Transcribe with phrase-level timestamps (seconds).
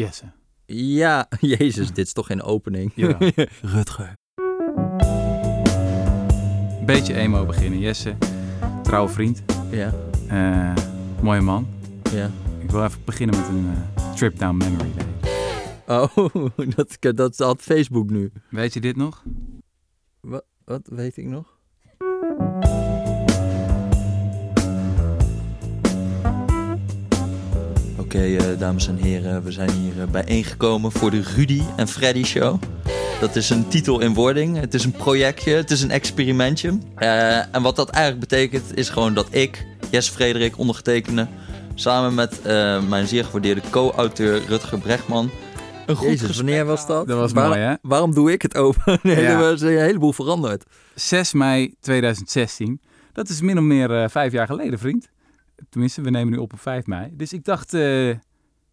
[0.00, 0.24] Jesse.
[0.66, 2.92] Ja, jezus, dit is toch geen opening.
[2.94, 3.18] Ja.
[3.74, 4.12] Rutger.
[6.86, 7.78] Beetje emo beginnen.
[7.78, 8.16] Jesse,
[8.82, 9.42] trouwe vriend.
[9.70, 9.94] Ja,
[10.28, 10.84] eh,
[11.22, 11.66] mooie man.
[12.12, 12.30] ja.
[12.62, 15.08] Ik wil even beginnen met een eh, trip down memory lane.
[15.86, 16.34] Oh,
[16.76, 18.32] dat, dat had Facebook nu.
[18.50, 19.24] Weet je dit nog?
[20.20, 21.58] Wat, wat weet ik nog?
[28.14, 32.24] Oké, eh, dames en heren, we zijn hier eh, bijeengekomen voor de Rudy en Freddy
[32.24, 32.62] Show.
[33.20, 34.60] Dat is een titel in wording.
[34.60, 36.78] Het is een projectje, het is een experimentje.
[36.94, 41.26] Eh, en wat dat eigenlijk betekent, is gewoon dat ik, Jes Frederik, ondergetekende,
[41.74, 45.30] samen met eh, mijn zeer gewaardeerde co-auteur Rutger Brechtman.
[45.86, 47.06] Een goed Jezus, wanneer was dat?
[47.06, 47.74] Dat was Waar- mooi, hè?
[47.82, 48.98] Waarom doe ik het open?
[49.02, 49.40] Nee, Ja.
[49.40, 50.64] Er is een heleboel veranderd.
[50.94, 52.80] 6 mei 2016.
[53.12, 55.08] Dat is min of meer vijf jaar geleden, vriend.
[55.68, 57.10] Tenminste, we nemen nu op op 5 mei.
[57.12, 58.14] Dus ik dacht, eh,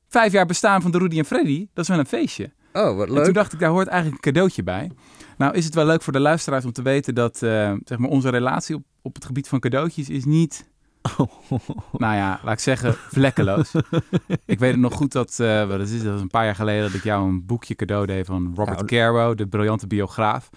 [0.07, 2.51] vijf jaar bestaan van de Rudy en Freddy, dat is wel een feestje.
[2.73, 3.33] Oh, wat En toen leuk.
[3.33, 4.91] dacht ik, daar hoort eigenlijk een cadeautje bij.
[5.37, 8.09] Nou is het wel leuk voor de luisteraars om te weten dat eh, zeg maar
[8.09, 10.69] onze relatie op, op het gebied van cadeautjes is niet,
[11.91, 13.71] nou ja, laat ik zeggen, vlekkeloos.
[14.45, 16.81] ik weet het nog goed dat, eh, wat is dat is een paar jaar geleden
[16.83, 20.49] dat ik jou een boekje cadeau deed van Robert Nou, Caro, de briljante biograaf.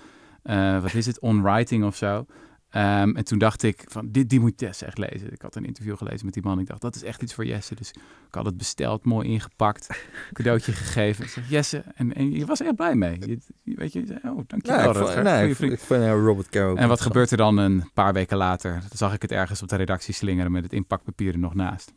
[0.83, 2.27] Wat is het, On Writing of zo.
[2.71, 5.33] Ehm, en toen dacht ik, van dit, die moet Jesse echt lezen.
[5.33, 6.59] Ik had een interview gelezen met die man.
[6.59, 7.75] Ik dacht, dat is echt iets voor Jesse.
[7.75, 7.91] Dus
[8.29, 11.25] ik had het besteld, mooi ingepakt, cadeautje gegeven.
[11.25, 13.19] Ik zeg, Jesse, en, en je was er echt blij mee.
[13.21, 13.39] Je,
[13.77, 14.93] weet je, je zei, oh, dankjewel.
[14.93, 15.57] Nee, ik vond, nee, ik vriend.
[15.57, 16.75] vond, ik vond ja, Robert Caro.
[16.75, 18.73] En wat gebeurt er dan een paar weken later?
[18.73, 21.93] Dan zag ik het ergens op de redactie slingeren met het inpakpapier er nog naast.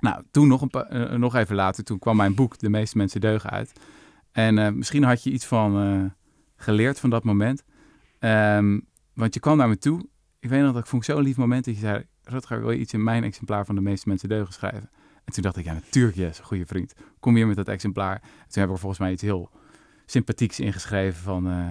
[0.00, 2.96] Nou, toen nog, een pa- eh, nog even later, toen kwam mijn boek De meeste
[2.96, 3.72] mensen deugen uit.
[4.32, 6.10] En eh, misschien had je iets van eh,
[6.56, 7.64] geleerd van dat moment.
[8.18, 8.80] Ehm,
[9.14, 10.06] want je kwam naar me toe.
[10.40, 12.04] Ik weet nog dat ik vond ik zo'n lief moment dat je zei...
[12.22, 14.90] Rutger, wil je iets in mijn exemplaar van De meeste mensen deugen schrijven?
[15.24, 16.92] En toen dacht ik, ja natuurlijk yes, een goede vriend.
[17.20, 18.20] Kom hier met dat exemplaar.
[18.20, 19.50] Toen hebben we er volgens mij iets heel
[20.06, 21.48] sympathieks ingeschreven van...
[21.48, 21.66] eh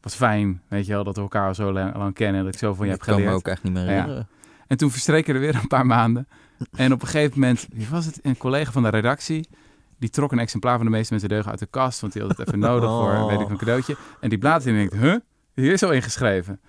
[0.00, 2.44] was fijn, weet je wel, dat we elkaar al zo lang, lang kennen.
[2.44, 3.38] Dat ik zo van je ik heb kan me geleerd.
[3.40, 3.88] ook echt niet meer Ja.
[3.88, 4.28] herinneren.
[4.66, 6.28] En toen verstreken er weer een paar maanden.
[6.72, 8.18] En op een gegeven moment, wie was het?
[8.22, 9.48] Een collega van de redactie.
[9.98, 12.00] Die trok een exemplaar van de meeste mensen deugen uit de kast.
[12.00, 13.26] Want die had het even nodig voor, Oh.
[13.28, 13.96] weet ik, een cadeautje.
[14.20, 15.16] En die bladert in en denkt, huh?
[15.54, 16.60] Hier is al ingeschreven.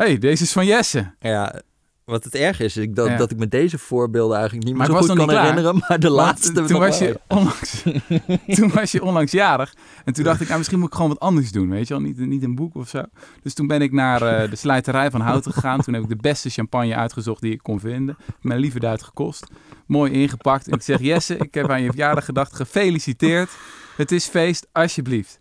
[0.00, 1.14] Hé, hey, deze is van Jesse.
[1.18, 1.60] Ja,
[2.04, 3.16] wat het erg is, ik, dat, Ja.
[3.16, 5.40] dat ik met deze voorbeelden eigenlijk niet meer Maar zo ik goed kan klaar.
[5.46, 5.84] herinneren.
[5.88, 7.08] Maar de Want laatste toen was, wel.
[7.08, 7.82] je onlangs,
[8.60, 9.74] toen was je onlangs jarig.
[10.04, 11.70] En toen dacht ik, nou, misschien moet ik gewoon wat anders doen.
[11.70, 13.02] Weet je wel, niet, niet een boek of zo.
[13.42, 15.80] Dus toen ben ik naar eh, de slijterij van Houten gegaan.
[15.80, 18.16] Toen heb ik de beste champagne uitgezocht die ik kon vinden.
[18.40, 19.46] Mijn lieve duit gekost.
[19.86, 20.66] Mooi ingepakt.
[20.68, 22.54] En ik zeg, Jesse, ik heb aan je verjaardag gedacht.
[22.56, 23.50] Gefeliciteerd.
[23.96, 25.40] Het is feest, alsjeblieft.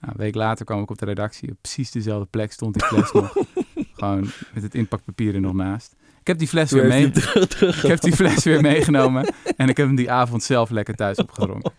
[0.00, 1.50] Nou, een week later kwam ik op de redactie.
[1.50, 3.34] Op precies dezelfde plek stond die fles nog.
[4.00, 5.94] Gewoon met het inpakpapier er nog naast.
[6.20, 7.06] Ik heb die fles weer mee...
[7.06, 11.16] Ik heb die fles weer meegenomen en ik heb hem die avond zelf lekker thuis
[11.16, 11.72] opgedronken.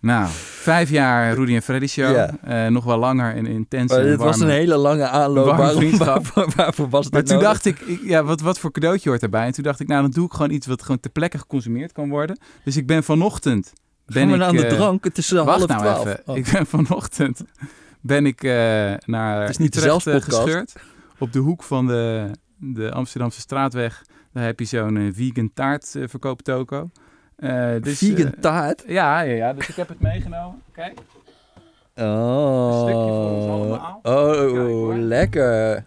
[0.00, 0.28] Nou,
[0.60, 2.14] vijf jaar Rudy en Freddy show.
[2.14, 2.36] Ja.
[2.42, 3.92] Eh, nog wel langer en intens.
[3.92, 5.46] Maar dit was een hele lange aanloop.
[5.56, 7.48] Waarom, waarvoor, waarvoor was dit Maar toen nodig?
[7.50, 9.46] dacht ik, ik- ja, wat, wat voor cadeautje hoort erbij?
[9.46, 11.92] En toen dacht ik, nou dan doe ik gewoon iets wat gewoon ter plekke geconsumeerd
[11.92, 12.38] kan worden.
[12.64, 13.72] Dus ik ben vanochtend...
[14.06, 15.04] Ben Gaan ik, aan de eh, drank?
[15.04, 16.06] Het is Wacht half nou twaalf.
[16.06, 16.22] even.
[16.26, 16.36] Oh.
[16.36, 17.40] Ik ben vanochtend
[18.06, 18.50] ben ik eh,
[19.04, 20.72] naar Het is niet Utrecht eh, gescheurd.
[21.18, 24.04] Op de hoek van de, de Amsterdamse straatweg.
[24.32, 26.90] Daar heb je zo'n eh, vegan taart verkooptoko.
[27.80, 28.84] Dus, Vegan taart?
[28.86, 30.62] ja, ja, ja, dus ik heb het meegenomen.
[30.72, 30.98] Kijk.
[31.96, 32.80] Oh.
[32.80, 34.00] stukje voor ons allemaal.
[34.02, 34.94] Oh, Kijk, hoor.
[34.96, 35.84] lekker.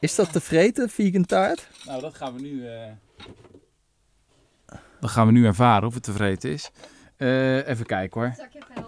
[0.00, 1.68] Is dat te vreten, vegan taart?
[1.86, 2.66] Nou, dat gaan we nu...
[2.68, 2.90] eh,
[5.00, 6.70] Dat gaan we nu ervaren of het tevreden is.
[7.16, 8.34] Eh, even kijken hoor.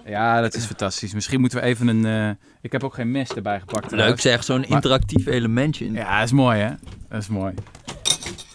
[0.05, 1.15] Ja, dat is fantastisch.
[1.15, 2.05] Misschien moeten we even een...
[2.05, 3.83] eh, Ik heb ook geen mes erbij gepakt.
[3.85, 4.23] Leuk trouwens.
[4.23, 5.85] zeg, zo'n Maar- interactief elementje.
[5.85, 6.71] in Ja, dat is mooi hè.
[7.09, 7.55] Dat is mooi.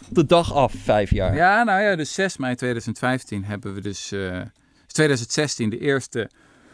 [0.09, 1.35] De dag af, vijf jaar.
[1.35, 4.11] Ja, nou ja, dus 6 mei 2015 hebben we dus...
[4.11, 4.37] eh,
[4.87, 6.29] is 2016 de eerste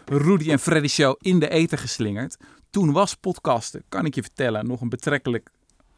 [0.05, 2.37] Rudy en Freddy show in de ether geslingerd.
[2.69, 5.49] Toen was podcasten, kan ik je vertellen, nog een betrekkelijk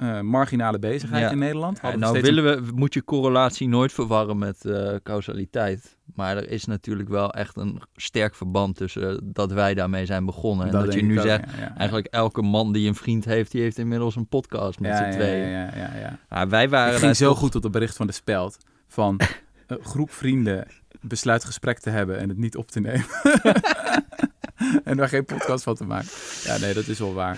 [0.02, 1.32] eh, marginale bezigheid Ja.
[1.32, 1.80] in Nederland.
[1.82, 5.98] Ja, nou willen we, moet je correlatie nooit verwarren met eh, causaliteit.
[6.16, 10.66] Maar er is natuurlijk wel echt een sterk verband tussen dat wij daarmee zijn begonnen.
[10.66, 13.62] En dat, je nu ook, zegt, ja, eigenlijk elke man die een vriend heeft, die
[13.62, 15.50] heeft inmiddels een podcast met z'n ja, tweeën.
[15.50, 16.20] Ja, ja, ja, ja.
[16.30, 18.58] Maar wij waren Ik daar ging zo goed op het bericht van de speld.
[18.88, 19.20] Van
[19.68, 20.68] een groep vrienden
[21.02, 23.06] besluit gesprek te hebben en het niet op te nemen.
[24.84, 26.10] en daar geen podcast van te maken.
[26.44, 27.38] Ja, nee, dat is wel waar.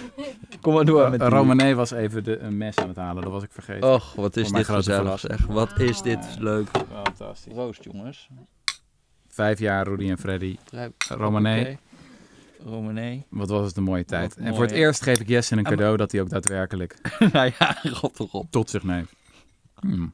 [0.62, 3.32] Kom maar door met die- Romané was even de, een mes aan het halen, dat
[3.32, 3.94] was ik vergeten.
[3.94, 5.34] Och, wat is dit gezellig verrassing.
[5.38, 5.46] zeg.
[5.48, 6.68] Wat is dit leuk.
[7.04, 7.54] Fantastisch.
[7.54, 8.30] Roost jongens.
[9.28, 10.58] Vijf jaar Rudy en Freddy.
[11.10, 11.60] Romané.
[11.60, 11.78] Oké.
[12.70, 13.24] Romané.
[13.30, 14.36] Wat was het een mooie tijd.
[14.36, 16.96] En voor het eerst geef ik Jesse een En- cadeau dat hij ook daadwerkelijk
[17.34, 18.48] nou ja, rot erop.
[18.52, 19.10] tot zich neemt.
[19.80, 20.14] Hmm.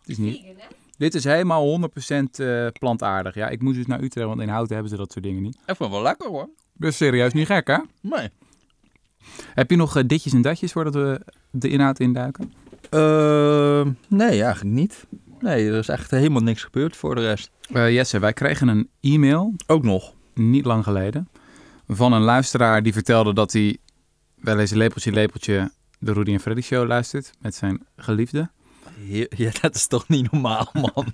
[0.00, 0.44] Het is niet...
[1.00, 3.34] Dit is helemaal 100% eh, plantaardig.
[3.34, 5.58] Ja, ik moest dus naar Utrecht, want in Houten hebben ze dat soort dingen niet.
[5.66, 6.48] Ik wel lekker hoor.
[6.72, 7.78] Dus serieus niet gek, hè?
[8.00, 8.28] Nee.
[9.54, 11.20] Heb je nog eh, ditjes en datjes voordat we
[11.50, 12.52] de inhoud induiken?
[12.90, 15.06] Uh, nee, eigenlijk niet.
[15.38, 17.50] Nee, er is echt helemaal niks gebeurd voor de rest.
[17.72, 19.54] Uh, Jesse, wij kregen een e-mail.
[19.66, 20.14] Ook nog.
[20.34, 21.28] Niet lang geleden.
[21.88, 23.76] Van een luisteraar die vertelde dat hij
[24.34, 28.50] wel eens lepeltje lepeltje de Rudy en Freddy show luistert met zijn geliefde.
[29.36, 31.06] Ja, dat is toch niet normaal, man.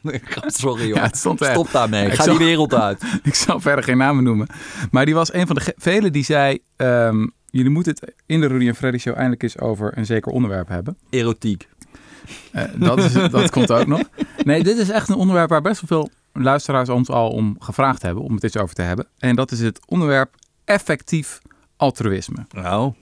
[0.46, 0.86] Sorry.
[0.94, 2.06] Ja, stond Stop daarmee.
[2.06, 3.02] Ik Ga zal- die wereld uit.
[3.22, 4.46] Ik zal verder geen namen noemen.
[4.90, 6.58] Maar die was een van de velen die zei...
[6.76, 10.32] ehm, jullie moeten het in de Rudy en Freddy show eindelijk eens over een zeker
[10.32, 10.98] onderwerp hebben.
[11.10, 11.68] Erotiek.
[12.52, 14.00] Eh, dat, is, dat komt ook nog.
[14.44, 16.00] Nee, dit is echt een onderwerp waar best wel
[16.32, 18.22] veel luisteraars ons al om gevraagd hebben.
[18.22, 19.06] Om het eens over te hebben.
[19.18, 20.34] En dat is het onderwerp
[20.64, 21.38] effectief
[21.76, 22.46] altruïsme.
[22.50, 22.92] Nou.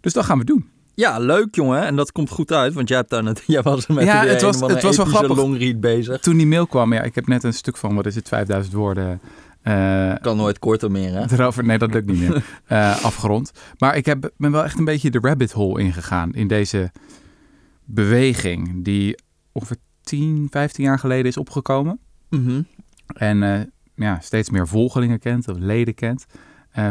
[0.00, 0.68] Dus dat gaan we doen.
[0.98, 1.82] Ja, leuk jongen.
[1.86, 4.22] En dat komt goed uit, want jij, hebt daar net, jij was er met Ja,
[4.22, 5.36] de het was- het was wel grappig.
[5.36, 6.20] longread bezig.
[6.20, 8.74] Toen die mail kwam, ja, ik heb net een stuk van, wat is het, 5000
[8.74, 9.20] woorden...
[9.62, 11.32] eh, Kan nooit korter meer, hè?
[11.32, 12.44] Erover, nee, dat lukt niet meer.
[12.66, 13.50] eh, afgerond.
[13.78, 16.90] Maar ik heb, ben wel echt een beetje de rabbit hole ingegaan in deze
[17.84, 19.18] beweging die
[19.52, 21.98] ongeveer 10, 15 jaar geleden is opgekomen.
[22.30, 22.62] Mhm.
[23.06, 23.60] En eh,
[23.94, 26.26] ja, steeds meer volgelingen kent of leden kent.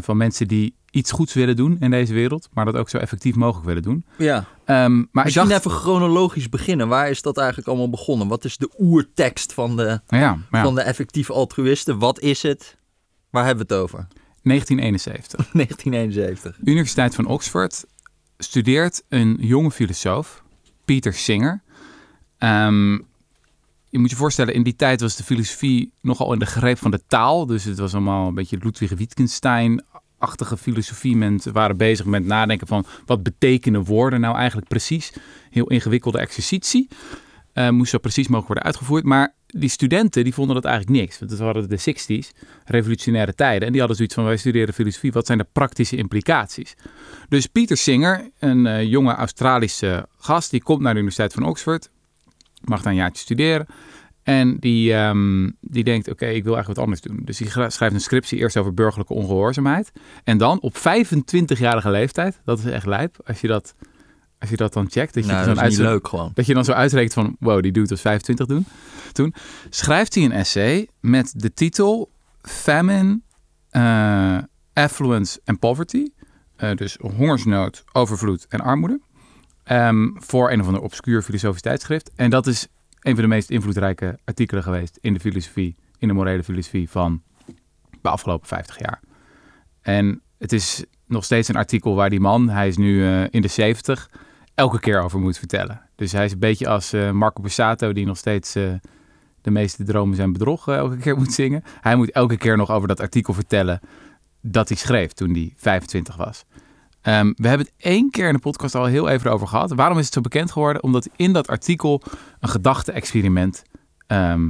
[0.01, 3.35] van mensen die iets goeds willen doen in deze wereld, maar dat ook zo effectief
[3.35, 4.05] mogelijk willen doen.
[4.17, 4.45] Ja.
[4.65, 6.87] Ehm, maar ik Misschien dacht, even chronologisch beginnen.
[6.87, 8.27] Waar is dat eigenlijk allemaal begonnen?
[8.27, 11.99] Wat is de oertekst van de, ja, maar ja, van de effectieve altruïsten?
[11.99, 12.77] Wat is het?
[13.29, 14.07] Waar hebben we het over?
[14.43, 15.51] 1971.
[15.51, 16.57] 1971.
[16.71, 17.85] Universiteit van Oxford
[18.37, 20.43] studeert een jonge filosoof,
[20.85, 21.61] Peter Singer.
[22.37, 22.93] Ehm,
[23.89, 26.91] je moet je voorstellen, in die tijd was de filosofie nogal in de greep van
[26.91, 27.45] de taal.
[27.45, 28.93] Dus het was allemaal een beetje Ludwig
[30.19, 31.15] Wittgenstein-achtige filosofie.
[31.15, 35.13] Mensen waren bezig met nadenken van wat betekenen woorden nou eigenlijk precies.
[35.49, 36.87] Heel ingewikkelde exercitie.
[37.53, 39.03] Eh, moest zo precies mogelijk worden uitgevoerd.
[39.03, 41.19] Maar die studenten die vonden dat eigenlijk niks.
[41.19, 43.65] Want het waren de 60s, revolutionaire tijden.
[43.65, 45.11] En die hadden zoiets van, wij studeren filosofie.
[45.11, 46.75] Wat zijn de praktische implicaties?
[47.29, 51.89] Dus Pieter Singer, een eh, jonge Australische gast, die komt naar de Universiteit van Oxford.
[52.63, 53.67] Mag daar een jaartje studeren.
[54.27, 57.21] En die, ehm, die denkt, oké, ik wil eigenlijk wat anders doen.
[57.23, 59.91] Dus die schrijft een scriptie eerst over burgerlijke ongehoorzaamheid.
[60.23, 63.75] En dan op 25-jarige leeftijd, dat is echt lijp, als je dat,
[64.39, 65.13] als je dat dan checkt.
[65.13, 66.31] Dat je Nou, dat is niet leuk gewoon.
[66.33, 68.65] dat je dan zo uitrekent van, wow, die dude was 25 doen.
[69.11, 69.33] toen.
[69.69, 73.19] Schrijft hij een essay met de titel Famine,
[73.69, 74.37] eh,
[74.73, 76.07] Affluence and Poverty.
[76.55, 78.99] Eh, dus hongersnood, overvloed en armoede.
[79.63, 82.11] Ehm, voor een of ander obscuur filosofisch tijdschrift.
[82.15, 82.67] En dat is
[83.07, 87.21] een van de meest invloedrijke artikelen geweest in de filosofie, in de morele filosofie van
[88.01, 88.99] de afgelopen 50 jaar.
[89.81, 93.41] En het is nog steeds een artikel waar die man, hij is nu eh, in
[93.41, 94.09] de 70,
[94.55, 95.81] elke keer over moet vertellen.
[95.95, 98.73] Dus hij is een beetje als eh, Marco Borsato, die nog steeds eh,
[99.41, 101.63] de meeste dromen zijn bedrog elke keer moet zingen.
[101.81, 103.79] Hij moet elke keer nog over dat artikel vertellen
[104.41, 106.45] dat hij schreef toen hij 25 was.
[107.07, 109.71] Ehm, we hebben het één keer in de podcast al heel even over gehad.
[109.71, 110.83] Waarom is het zo bekend geworden?
[110.83, 112.01] Omdat in dat artikel
[112.39, 113.63] een gedachte-experiment
[114.07, 114.49] ehm,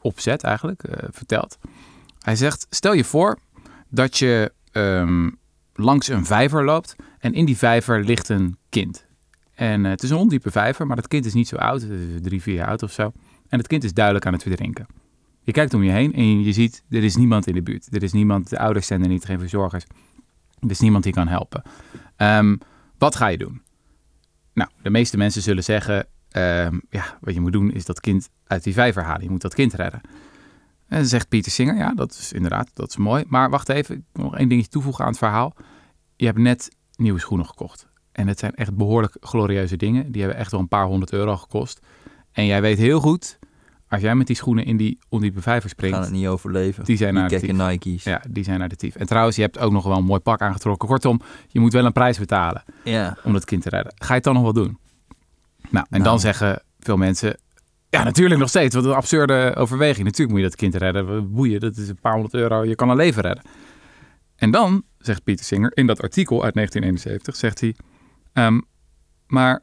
[0.00, 1.58] opzet, eigenlijk, eh, vertelt.
[2.18, 3.38] Hij zegt, stel je voor
[3.88, 5.30] dat je ehm,
[5.74, 9.06] langs een vijver loopt en in die vijver ligt een kind.
[9.54, 11.86] En eh, het is een ondiepe vijver, maar dat kind is niet zo oud,
[12.22, 13.12] drie, vier jaar oud of zo.
[13.48, 14.86] En het kind is duidelijk aan het verdrinken.
[15.42, 17.94] Je kijkt om je heen en je ziet, er is niemand in de buurt.
[17.94, 19.84] Er is niemand, de ouders zijn er niet, geen verzorgers.
[20.60, 21.62] Er is niemand die kan helpen.
[22.16, 22.56] Ehm,
[22.98, 23.62] wat ga je doen?
[24.52, 28.28] Nou, de meeste mensen zullen zeggen, ehm, ja, wat je moet doen is dat kind
[28.46, 29.22] uit die vijver halen.
[29.22, 30.00] Je moet dat kind redden.
[30.86, 33.24] En zegt Pieter Singer, ja, dat is inderdaad, dat is mooi.
[33.28, 35.54] Maar wacht even, ik wil nog één dingetje toevoegen aan het verhaal.
[36.16, 37.88] Je hebt net nieuwe schoenen gekocht.
[38.12, 40.12] En het zijn echt behoorlijk glorieuze dingen.
[40.12, 41.80] Die hebben echt wel een paar honderd euro gekost.
[42.32, 43.38] En jij weet heel goed,
[43.90, 46.84] als jij met die schoenen in die ondiepe vijver We gaan het springt, niet overleven.
[46.84, 48.04] die zijn Die naar gekke Nike's.
[48.04, 48.94] ja, die zijn additief.
[48.96, 50.88] En trouwens, je hebt ook nog wel een mooi pak aangetrokken.
[50.88, 53.16] Kortom, je moet wel een prijs betalen Ja.
[53.24, 53.92] om dat kind te redden.
[53.96, 54.78] Ga je het dan nog wel doen?
[55.70, 56.02] Nou, en Nou.
[56.04, 57.38] dan zeggen veel mensen...
[57.88, 58.74] Ja, natuurlijk nog steeds.
[58.74, 60.04] Wat een absurde overweging.
[60.04, 61.32] Natuurlijk moet je dat kind redden.
[61.32, 62.64] Boeien, dat is een paar honderd euro.
[62.64, 63.44] Je kan een leven redden.
[64.36, 67.76] En dan, zegt Pieter Singer, in dat artikel uit 1971, zegt hij...
[68.32, 68.60] ehm,
[69.26, 69.62] maar,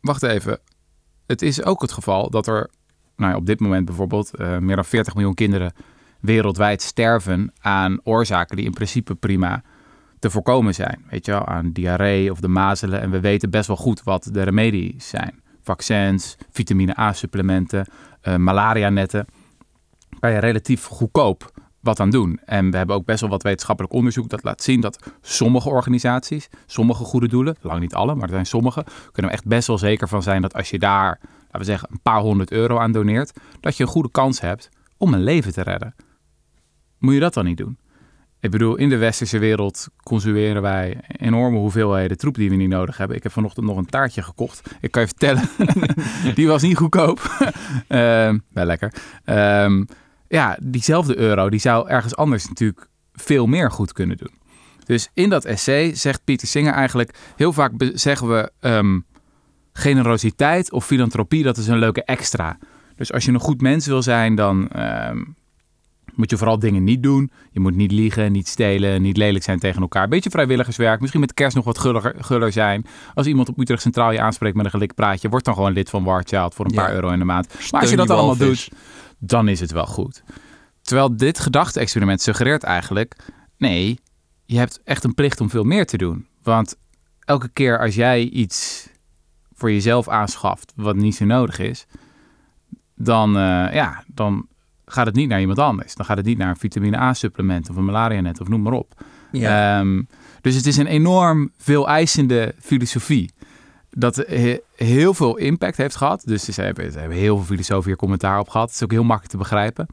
[0.00, 0.58] wacht even.
[1.26, 2.70] Het is ook het geval dat er,
[3.20, 4.36] nou ja, op dit moment bijvoorbeeld...
[4.36, 5.72] eh, meer dan 40 miljoen kinderen
[6.20, 9.62] wereldwijd sterven aan oorzaken die in principe prima
[10.18, 11.04] te voorkomen zijn.
[11.10, 13.00] Weet je wel, aan diarree of de mazelen.
[13.00, 15.40] En we weten best wel goed wat de remedies zijn.
[15.62, 17.86] Vaccins, vitamine A-supplementen,
[18.20, 19.26] eh malaria-netten.
[20.18, 22.40] Kan je relatief goedkoop wat aan doen.
[22.44, 26.48] En we hebben ook best wel wat wetenschappelijk onderzoek dat laat zien dat sommige organisaties,
[26.66, 29.78] sommige goede doelen, lang niet alle, maar er zijn sommige, kunnen we echt best wel
[29.78, 32.92] zeker van zijn dat als je daar laten we zeggen, een paar honderd euro aan
[32.92, 35.94] doneert, dat je een goede kans hebt om een leven te redden.
[36.98, 37.78] Moet je dat dan niet doen?
[38.40, 42.96] Ik bedoel, in de westerse wereld consumeren wij enorme hoeveelheden troep die we niet nodig
[42.96, 43.16] hebben.
[43.16, 44.70] Ik heb vanochtend nog een taartje gekocht.
[44.80, 45.48] Ik kan je vertellen,
[46.34, 47.20] die was niet goedkoop.
[47.88, 48.94] uh, wel lekker.
[49.24, 49.86] Um,
[50.28, 54.38] ja, diezelfde euro, die zou ergens anders natuurlijk veel meer goed kunnen doen.
[54.84, 59.04] Dus in dat essay zegt Pieter Singer eigenlijk, heel vaak zeggen we um,
[59.72, 62.58] generositeit of filantropie, dat is een leuke extra.
[62.96, 65.34] Dus als je een goed mens wil zijn, dan um,
[66.14, 67.30] moet je vooral dingen niet doen.
[67.50, 70.08] Je moet niet liegen, niet stelen, niet lelijk zijn tegen elkaar.
[70.08, 72.86] Beetje vrijwilligerswerk, misschien met kerst nog wat guller, guller zijn.
[73.14, 75.90] Als iemand op Utrecht Centraal je aanspreekt met een gelik praatje, word dan gewoon lid
[75.90, 77.48] van War Child voor een paar euro in de maand.
[77.70, 78.68] maar als je dat allemaal doet,
[79.18, 80.22] dan is het wel goed.
[80.82, 83.16] Terwijl dit gedachte-experiment suggereert eigenlijk,
[83.58, 83.98] nee,
[84.44, 86.26] je hebt echt een plicht om veel meer te doen.
[86.42, 86.76] Want
[87.24, 88.88] elke keer als jij iets
[89.60, 91.86] voor jezelf aanschaft wat niet zo nodig is,
[92.94, 94.46] dan, uh, ja, dan
[94.84, 95.94] gaat het niet naar iemand anders.
[95.94, 99.04] Dan gaat het niet naar een vitamine A-supplement of een malaria-net of noem maar op.
[99.32, 99.80] Ja.
[99.80, 100.08] Um,
[100.40, 103.30] dus het is een enorm veel eisende filosofie.
[103.90, 104.24] Dat
[104.76, 106.22] heel veel impact heeft gehad.
[106.24, 108.66] Dus ze hebben, ze hebben heel veel filosofen hier commentaar op gehad.
[108.66, 109.86] Het is ook heel makkelijk te begrijpen.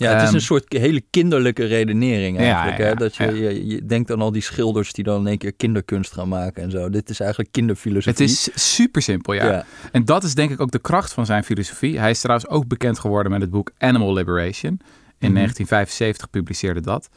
[0.00, 2.78] Ja, het is een ehm, soort hele kinderlijke redenering eigenlijk.
[2.78, 2.96] Ja, ja, hè?
[2.96, 6.12] Dat je, je, je, denkt aan al die schilders die dan in één keer kinderkunst
[6.12, 6.90] gaan maken en zo.
[6.90, 8.26] Dit is eigenlijk kinderfilosofie.
[8.26, 9.64] Het is super simpel, ja.
[9.92, 11.98] En dat is denk ik ook de kracht van zijn filosofie.
[11.98, 14.80] Hij is trouwens ook bekend geworden met het boek Animal Liberation.
[15.18, 16.36] In 1975 mhm.
[16.36, 17.08] publiceerde dat.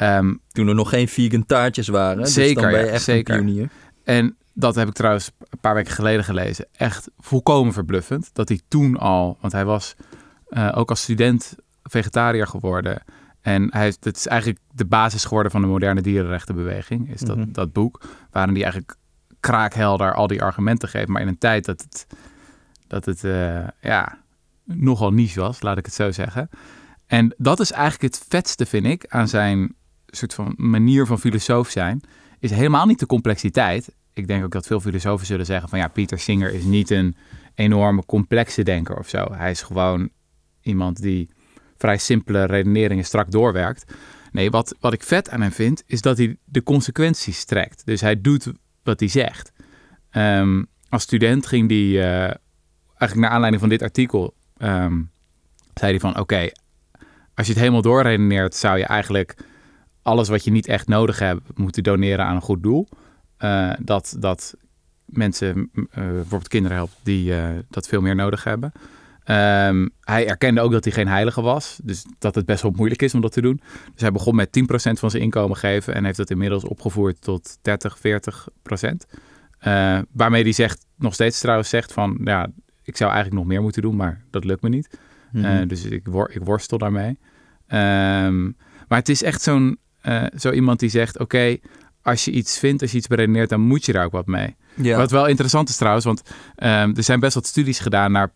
[0.00, 2.26] Um, Toen er nog geen vegan taartjes waren.
[2.26, 3.34] Zeker, dus dan ben je echt zeker.
[3.34, 3.68] een pionier.
[4.04, 6.66] En dat heb ik trouwens een paar weken geleden gelezen.
[6.72, 8.30] Echt volkomen verbluffend.
[8.32, 9.94] Dat hij toen al, want hij was
[10.50, 13.02] uh, ook als student vegetariër geworden.
[13.40, 17.12] En hij is, het is eigenlijk de basis geworden van de moderne dierenrechtenbeweging.
[17.12, 17.52] Is dat, mhm.
[17.52, 18.02] dat boek.
[18.30, 18.96] Waarin hij eigenlijk
[19.40, 21.08] kraakhelder al die argumenten geeft.
[21.08, 22.06] Maar in een tijd dat het,
[22.86, 24.18] dat het uh, ja,
[24.64, 26.50] nogal niche was, laat ik het zo zeggen.
[27.06, 29.74] En dat is eigenlijk het vetste, vind ik, aan zijn
[30.06, 32.00] soort van manier van filosoof zijn.
[32.38, 33.94] Is helemaal niet de complexiteit.
[34.12, 37.16] Ik denk ook dat veel filosofen zullen zeggen van ja, Pieter Singer is niet een
[37.54, 39.26] enorme complexe denker of zo.
[39.32, 40.10] Hij is gewoon
[40.60, 41.30] iemand die
[41.82, 43.94] vrij simpele redeneringen strak doorwerkt.
[44.32, 47.86] Nee, wat, wat ik vet aan hem vind, is dat hij de consequenties trekt.
[47.86, 49.52] Dus hij doet wat hij zegt.
[50.12, 52.34] Um, als student ging hij, uh,
[52.96, 55.10] eigenlijk naar aanleiding van dit artikel, um,
[55.74, 56.50] zei hij van oké,
[57.34, 59.36] als je het helemaal doorredeneert, zou je eigenlijk
[60.02, 62.88] alles wat je niet echt nodig hebt, moeten doneren aan een goed doel.
[63.38, 64.54] Uh, dat, dat
[65.04, 67.34] mensen, uh, bijvoorbeeld kinderen helpt, die
[67.68, 68.72] dat veel meer nodig hebben.
[69.26, 71.80] Um, hij erkende ook dat hij geen heilige was.
[71.82, 73.60] Dus dat het best wel moeilijk is om dat te doen.
[73.92, 75.94] Dus hij begon met 10% van zijn inkomen geven.
[75.94, 78.00] En heeft dat inmiddels opgevoerd tot 30, 40%.
[79.66, 82.20] Uh, waarmee hij zegt, nog steeds trouwens zegt van...
[82.24, 82.48] Ja,
[82.82, 84.98] ik zou eigenlijk nog meer moeten doen, maar dat lukt me niet.
[85.32, 85.60] Mm -hmm.
[85.60, 87.18] uh, dus ik, wor ik worstel daarmee.
[87.68, 88.56] Um,
[88.88, 91.18] maar het is echt zo'n uh, zo iemand die zegt...
[91.18, 91.56] Oké,
[92.02, 93.48] als je iets vindt, als je iets beredeneert...
[93.48, 94.56] dan moet je daar ook wat mee.
[94.74, 94.96] Ja.
[94.96, 96.22] Wat wel interessant is trouwens, want
[96.56, 98.32] um, er zijn best wat studies gedaan naar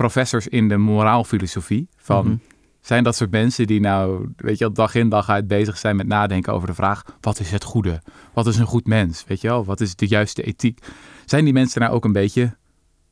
[0.00, 1.88] professors in de moraalfilosofie.
[1.96, 2.36] Van mhm.
[2.80, 6.06] zijn dat soort mensen die nou, weet je, dag in dag uit bezig zijn met
[6.06, 8.02] nadenken over de vraag: wat is het goede?
[8.32, 9.24] Wat is een goed mens?
[9.26, 10.86] Weet je wel, wat is de juiste ethiek?
[11.24, 12.56] Zijn die mensen nou ook een beetje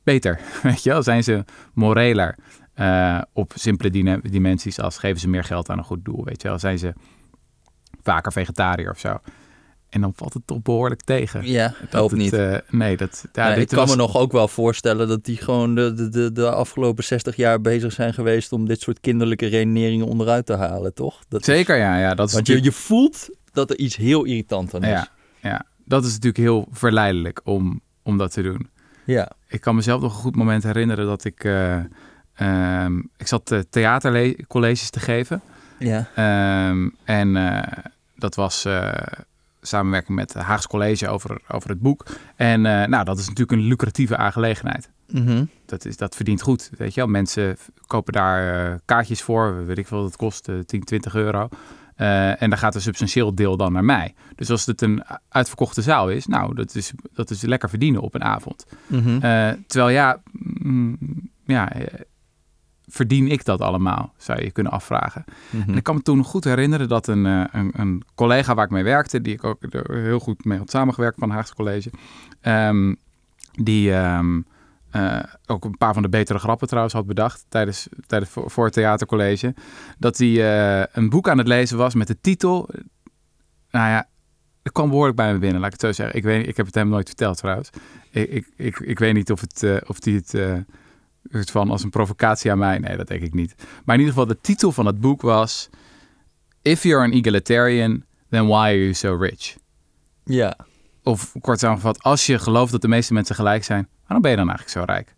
[0.02, 0.40] beter?
[0.62, 2.38] Weet je wel, zijn ze moreler
[2.76, 6.25] uh, op simpele dimensies als geven ze meer geld aan een goed doel?
[6.25, 6.95] Weet je wel, zijn ze
[8.02, 9.18] vaker vegetariër of zo?
[9.88, 11.47] En dan valt het toch behoorlijk tegen.
[11.47, 12.33] Ja, dat hoop niet.
[12.33, 16.09] Uh, nee, dat, ja, ik kan me nog ook wel voorstellen dat die gewoon de,
[16.11, 20.57] de, de, afgelopen 60 jaar bezig zijn geweest om dit soort kinderlijke redeneringen onderuit te
[20.57, 21.23] halen, toch?
[21.28, 21.99] Dat Zeker, ja.
[21.99, 24.88] ja dat is want je, je voelt dat er iets heel irritant aan is.
[24.88, 25.09] Ja,
[25.42, 28.68] ja, dat is natuurlijk heel verleidelijk om, om dat te doen.
[29.04, 29.30] Ja.
[29.47, 31.45] Ik kan mezelf nog een goed moment herinneren dat ik...
[31.45, 31.80] Uh,
[32.40, 35.40] um, ik zat uh, theatercolleges te geven.
[35.78, 36.09] Ja.
[36.71, 37.33] Um, en
[38.16, 38.66] dat was
[39.69, 42.07] samenwerking met Haags College over, over het boek.
[42.37, 44.91] En uh, nou, dat is natuurlijk een lucratieve aangelegenheid.
[45.07, 47.11] Mm dat, is, dat verdient goed, weet je wel.
[47.11, 47.57] Mensen
[47.87, 51.49] kopen daar uh, kaartjes voor, weet ik veel, dat kost uh, 10, 20 euro.
[51.97, 54.15] Uh, en daar gaat een substantieel deel dan naar mij.
[54.35, 58.15] Dus als het een uitverkochte zaal is, nou, dat is, dat is lekker verdienen op
[58.15, 58.67] een avond.
[58.87, 59.21] Mm -hmm.
[59.67, 60.99] terwijl ja, mm,
[61.45, 61.73] ja
[62.88, 65.25] verdien ik dat allemaal, zou je kunnen afvragen.
[65.50, 65.71] Mhm.
[65.71, 68.71] En ik kan me toen goed herinneren dat een, eh, een, een, collega waar ik
[68.71, 71.90] mee werkte, die ik ook heel goed mee had samengewerkt van Haagse College,
[72.42, 72.97] um,
[73.52, 74.47] die um,
[74.92, 78.64] uh, ook een paar van de betere grappen trouwens had bedacht tijdens, tijdens voor, voor
[78.64, 79.54] het theatercollege,
[79.99, 82.68] dat hij uh, een boek aan het lezen was met de titel,
[83.71, 84.09] nou ja,
[84.62, 86.16] het kwam behoorlijk bij me binnen, laat ik het zo zeggen.
[86.16, 87.71] Ik, weet, ik heb het hem nooit verteld trouwens.
[88.11, 90.35] Ik, ik, ik, ik weet niet of, het, uh, of die het
[91.31, 92.79] soort van als een provocatie aan mij.
[92.79, 93.55] Nee, dat denk ik niet.
[93.85, 95.69] Maar in ieder geval, de titel van het boek was...
[96.63, 99.57] If you're an egalitarian, then why are you so rich?
[100.25, 100.57] Ja.
[101.03, 104.37] Of kort samengevat, als je gelooft dat de meeste mensen gelijk zijn, waarom ben je
[104.37, 105.15] dan eigenlijk zo rijk?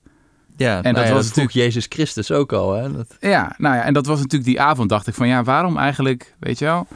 [0.56, 2.74] Ja, en nou dat ja, was natuurlijk Jezus Christus ook al.
[2.74, 2.92] Hè?
[2.92, 3.16] Dat...
[3.20, 6.34] Ja, nou ja, en dat was natuurlijk die avond, dacht ik van ja, waarom eigenlijk,
[6.38, 6.86] weet je wel?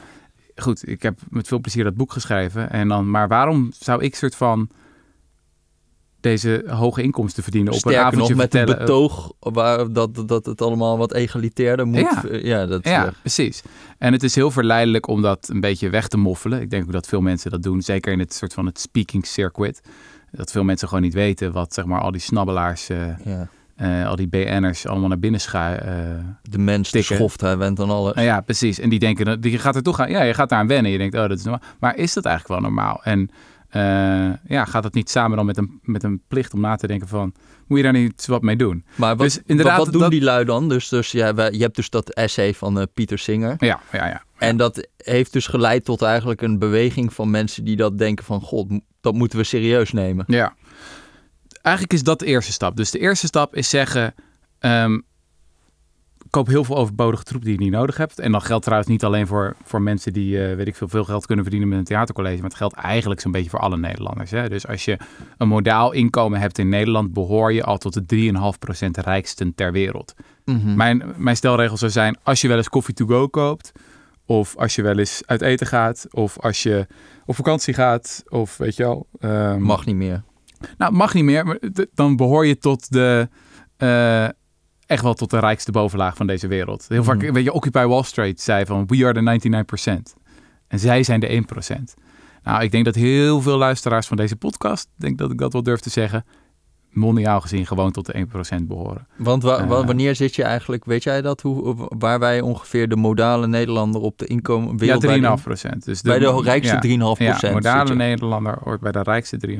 [0.55, 2.69] Goed, ik heb met veel plezier dat boek geschreven.
[2.71, 4.69] En dan, maar waarom zou ik soort van
[6.25, 8.79] deze hoge inkomsten verdienen op Sterker een avondje nog, met vertellen.
[8.79, 11.99] een betoog waar dat, dat het allemaal wat egalitairder moet.
[11.99, 13.61] Ja, ja, dat, ja precies.
[13.97, 16.61] En het is heel verleidelijk om dat een beetje weg te moffelen.
[16.61, 19.25] Ik denk ook dat veel mensen dat doen, zeker in het soort van het speaking
[19.25, 19.81] circuit.
[20.31, 23.47] Dat veel mensen gewoon niet weten wat zeg maar al die snabbelaars, uh, ja.
[23.77, 25.87] uh, al die BN'ers allemaal naar binnen schuiven.
[25.87, 28.13] Uh, de mens, de schoft, hij went dan alles.
[28.13, 28.79] Nou ja, precies.
[28.79, 30.91] En die denken, die gaat er toch aan, ja, je gaat daar aan wennen.
[30.91, 31.69] Je denkt, oh, dat is normaal.
[31.79, 33.03] Maar is dat eigenlijk wel normaal?
[33.03, 33.29] En
[34.47, 37.07] ja, gaat het niet samen dan met een, met een plicht om na te denken
[37.07, 37.33] van...
[37.67, 38.85] moet je daar niet wat mee doen?
[38.95, 40.11] Maar wat, dus inderdaad, wat doen dat...
[40.11, 40.69] die lui dan?
[40.69, 43.55] Dus, dus ja, je hebt dus dat essay van uh, Pieter Singer.
[43.57, 44.23] Ja, ja, ja.
[44.37, 48.41] En dat heeft dus geleid tot eigenlijk een beweging van mensen die dat denken van...
[48.41, 50.23] god, dat moeten we serieus nemen.
[50.27, 50.55] Ja.
[51.61, 52.75] Eigenlijk is dat de eerste stap.
[52.75, 54.13] Dus de eerste stap is zeggen...
[54.59, 55.05] Um,
[56.35, 58.19] koop heel veel overbodige troep die je niet nodig hebt.
[58.19, 61.03] En dan geldt trouwens niet alleen voor, voor mensen die, uh, weet ik veel, veel
[61.03, 62.35] geld kunnen verdienen met een theatercollege.
[62.35, 64.31] Maar het geldt eigenlijk zo'n beetje voor alle Nederlanders.
[64.31, 64.49] Hè?
[64.49, 64.97] Dus als je
[65.37, 68.31] een modaal inkomen hebt in Nederland, behoor je al tot de
[68.85, 70.13] 3,5% rijksten ter wereld.
[70.45, 70.75] Mm -hmm.
[70.75, 73.71] mijn, mijn stelregel zou zijn, als je wel eens koffie to go koopt,
[74.25, 76.87] of als je wel eens uit eten gaat, of als je
[77.25, 79.07] op vakantie gaat, of weet je wel.
[79.19, 80.23] Um, mag niet meer.
[80.77, 81.59] Nou, mag niet meer, maar
[81.93, 83.29] dan behoor je tot de...
[83.77, 84.27] Uh,
[84.85, 86.85] echt wel tot de rijkste bovenlaag van deze wereld.
[86.87, 87.33] Heel vaak, mm.
[87.33, 89.63] weet je, Occupy Wall Street zei van we are the
[90.15, 90.21] 99%.
[90.67, 92.03] En zij zijn de 1%.
[92.43, 95.63] Nou, ik denk dat heel veel luisteraars van deze podcast, denk dat ik dat wel
[95.63, 96.25] durf te zeggen,
[96.89, 98.27] mondiaal gezien gewoon tot de
[98.61, 99.07] 1% behoren.
[99.15, 102.95] Want wa uh, wanneer zit je eigenlijk, weet jij dat, hoe, waar wij ongeveer de
[102.95, 105.77] modale Nederlander op de inkomen wereld Ja, 3,5%.
[105.77, 107.39] Dus de, bij de rijkste ja, 3,5%.
[107.41, 109.57] Ja, modale Nederlander hoort bij de rijkste 3,5%.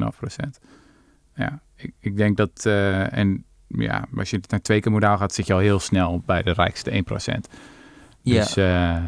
[1.35, 3.45] Ja, ik, ik denk dat, uh, en
[3.77, 6.51] ja, als je naar twee keer modaal gaat, zit je al heel snel bij de
[6.51, 6.95] rijkste 1%.
[8.21, 8.39] Ja.
[8.41, 9.05] Dus uh,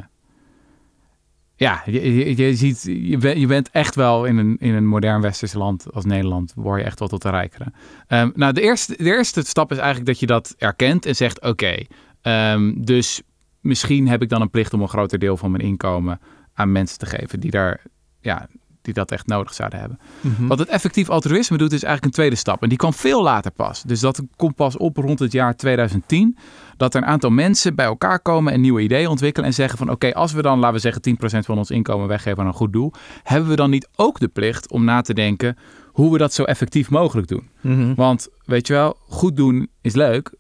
[1.56, 4.86] ja, je, je, je, ziet, je, ben, je bent echt wel in een, in een
[4.86, 7.66] modern westers land als Nederland, word je echt wel tot de rijkere.
[8.08, 11.42] Um, nou, de eerste, de eerste stap is eigenlijk dat je dat erkent en zegt,
[11.42, 13.22] oké, okay, um, dus
[13.62, 16.20] misschien heb ik dan een plicht om een groter deel van mijn inkomen
[16.54, 17.82] aan mensen te geven die daar
[18.20, 18.48] ja,
[18.88, 20.00] die dat echt nodig zouden hebben.
[20.22, 20.48] Mm -hmm.
[20.48, 22.64] Wat het effectief altruïsme doet, is eigenlijk een tweede stap.
[22.64, 23.82] En die kwam veel later pas.
[23.82, 26.38] Dus dat komt pas op rond het jaar 2010.
[26.78, 29.48] Dat er een aantal mensen bij elkaar komen en nieuwe ideeën ontwikkelen.
[29.48, 32.08] En zeggen van oké, okay, als we dan, laten we zeggen, 10% van ons inkomen
[32.08, 32.94] weggeven aan een goed doel.
[33.24, 35.58] Hebben we dan niet ook de plicht om na te denken
[35.92, 37.50] hoe we dat zo effectief mogelijk doen?
[37.62, 37.96] Mm -hmm.
[37.96, 40.34] Want weet je wel, goed doen is leuk.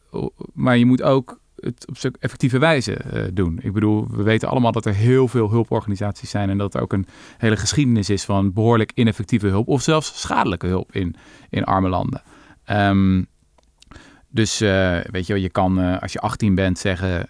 [0.53, 3.59] Maar je moet ook het op zo'n effectieve wijze uh, doen.
[3.61, 6.93] Ik bedoel, we weten allemaal dat er heel veel hulporganisaties zijn en dat er ook
[6.93, 11.15] een hele geschiedenis is van behoorlijk ineffectieve hulp of zelfs schadelijke hulp in,
[11.49, 12.21] in arme landen.
[12.71, 13.27] Um,
[14.29, 17.29] dus uh, weet je, je kan uh, als je 18 bent zeggen: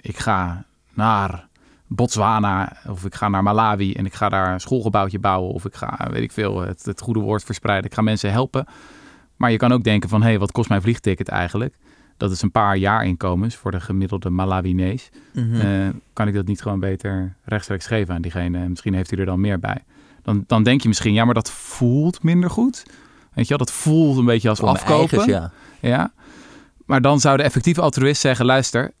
[0.00, 1.48] ik ga naar
[1.86, 5.74] Botswana of ik ga naar Malawi en ik ga daar een schoolgebouwtje bouwen of ik
[5.74, 7.90] ga, weet ik veel, het, het goede woord verspreiden.
[7.90, 8.66] Ik ga mensen helpen.
[9.36, 11.74] Maar je kan ook denken van, hé, hey, wat kost mijn vliegticket eigenlijk?
[12.16, 15.10] Dat is een paar jaar inkomens voor de gemiddelde Malawinees.
[15.32, 15.60] Mm -hmm.
[15.60, 18.68] uh, kan ik dat niet gewoon beter rechtstreeks geven aan diegene?
[18.68, 19.84] Misschien heeft hij er dan meer bij.
[20.22, 22.82] Dan, dan denk je misschien, ja, maar dat voelt minder goed.
[23.32, 25.18] Weet je wel, dat voelt een beetje als voor afkopen.
[25.18, 25.52] Eigens, ja.
[25.80, 26.12] ja.
[26.86, 28.92] Maar dan zou de effectieve altruïst zeggen, luister, het,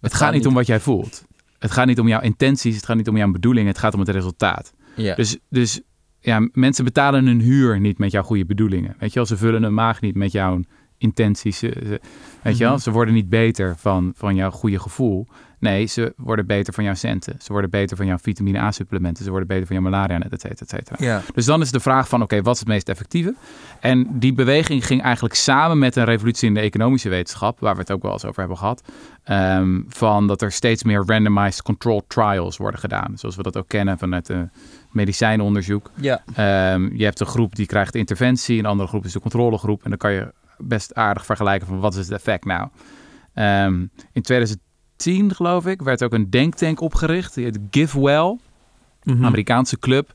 [0.00, 1.24] het gaat, gaat niet om wat jij voelt.
[1.58, 4.00] Het gaat niet om jouw intenties, het gaat niet om jouw bedoelingen, het gaat om
[4.00, 4.72] het resultaat.
[4.96, 5.14] Ja.
[5.14, 5.80] Dus, dus
[6.20, 8.94] ja, mensen betalen hun huur niet met jouw goede bedoelingen.
[8.98, 10.60] Weet je wel, ze vullen hun maag niet met jouw
[10.98, 11.58] intenties.
[11.58, 12.00] Ze, ze,
[12.42, 15.26] weet je wel, ze worden niet beter van, van jouw goede gevoel.
[15.58, 17.36] Nee, ze worden beter van jouw centen.
[17.40, 19.24] Ze worden beter van jouw vitamine A-supplementen.
[19.24, 21.22] Ze worden beter van jouw malaria et cetera, et cetera.
[21.34, 23.34] Dus dan is de vraag van, oké, okay, wat is het meest effectieve?
[23.80, 27.80] En die beweging ging eigenlijk samen met een revolutie in de economische wetenschap, waar we
[27.80, 28.82] het ook wel eens over hebben gehad,
[29.28, 33.12] um, van dat er steeds meer randomized controlled trials worden gedaan.
[33.14, 34.48] Zoals we dat ook kennen vanuit de
[34.90, 35.90] medicijnonderzoek.
[35.94, 36.22] Ja.
[36.72, 39.84] Um, je hebt een groep die krijgt interventie, een andere groep is de controlegroep.
[39.84, 42.68] En dan kan je best aardig vergelijken van wat is het effect nou.
[43.34, 47.34] Um, in 2010 geloof ik werd ook een denktank opgericht.
[47.34, 48.38] Die heet GiveWell,
[49.02, 50.12] een Amerikaanse club.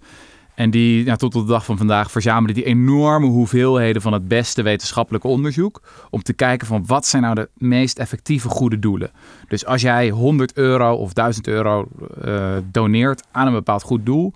[0.56, 4.28] En die ja, tot op de dag van vandaag verzamelen die enorme hoeveelheden van het
[4.28, 5.82] beste wetenschappelijke onderzoek.
[6.10, 9.12] Om te kijken van wat zijn nou de meest effectieve goede doelen.
[9.48, 11.88] Dus als jij 100 euro of 1000 euro
[12.26, 14.34] uh, doneert aan een bepaald goed doel.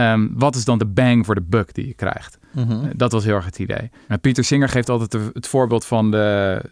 [0.00, 2.38] Ehm, wat is dan de bang voor de buck die je krijgt?
[2.52, 2.70] Mhm.
[2.70, 3.90] Eh, Dat was heel erg het idee.
[4.20, 6.62] Pieter Singer geeft altijd de- het voorbeeld van de,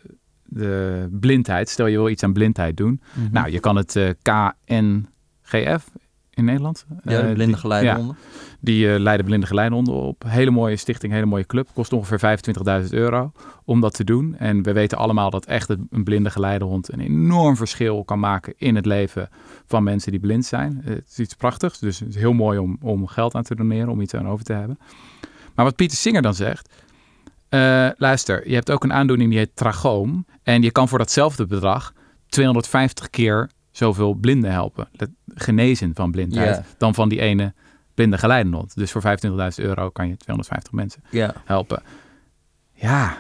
[0.45, 1.69] de blindheid.
[1.69, 3.01] Stel je wil iets aan blindheid doen.
[3.15, 3.33] Mhm.
[3.33, 5.91] Nou, je kan het eh, KNGF
[6.39, 6.87] in Nederland.
[6.89, 8.17] ja, de eh, blinde die- geleidehonden.
[8.61, 10.25] die eh, leiden blinde geleidehonden op.
[10.27, 11.69] Hele mooie stichting, hele mooie club.
[11.75, 12.19] Kost ongeveer
[12.85, 13.33] 25.000 euro
[13.65, 14.37] om dat te doen.
[14.39, 18.77] En we weten allemaal dat echt een blinde geleidehond een enorm verschil kan maken in
[18.77, 19.29] het leven
[19.67, 20.81] van mensen die blind zijn.
[20.85, 23.89] Het is iets prachtigs, dus het is heel mooi om, om geld aan te doneren,
[23.89, 24.79] om iets aan over te hebben.
[25.55, 26.69] Maar wat Pieter Singer dan zegt,
[27.49, 30.27] eh, luister, je hebt ook een aandoening die heet trachoom.
[30.43, 31.93] En je kan voor datzelfde bedrag
[32.29, 34.89] 250 keer zoveel blinden helpen.
[35.35, 36.63] Genezen van blindheid.
[36.79, 37.55] Dan van die ene
[37.95, 38.77] blinde geleidehond.
[38.77, 39.09] Dus voor 25.000
[39.57, 41.03] euro kan je 250 mensen
[41.45, 41.83] helpen.
[42.73, 43.17] Ja,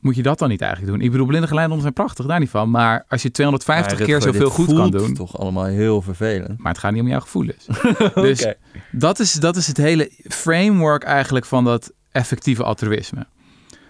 [0.00, 1.02] moet je dat dan niet eigenlijk doen?
[1.04, 2.70] Ik bedoel, blinde geleidehonden zijn prachtig, daar niet van.
[2.70, 5.14] Maar als je 250 Maar keer zoveel goed kan doen...
[5.14, 6.58] toch allemaal heel vervelend.
[6.58, 7.66] Maar het gaat niet om jouw gevoelens.
[8.14, 8.46] Dus
[8.90, 13.26] dat, is, dat is het hele framework eigenlijk van dat effectieve altruïsme.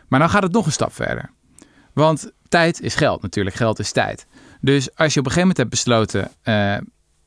[0.08, 1.30] Maar dan gaat het nog een stap verder.
[1.92, 3.56] Want tijd is geld natuurlijk.
[3.56, 4.26] Geld is tijd.
[4.62, 6.30] Dus als je op een gegeven moment hebt besloten...
[6.42, 6.76] eh,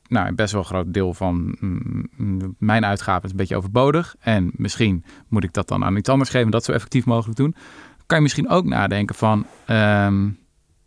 [0.08, 4.14] nou, best wel een groot deel van mm, mm, mijn uitgaven is een beetje overbodig.
[4.18, 6.46] En misschien moet ik dat dan aan iets anders geven...
[6.46, 7.54] en dat zo effectief mogelijk doen.
[8.06, 9.46] Kan je misschien ook nadenken van...
[9.66, 10.28] ehm,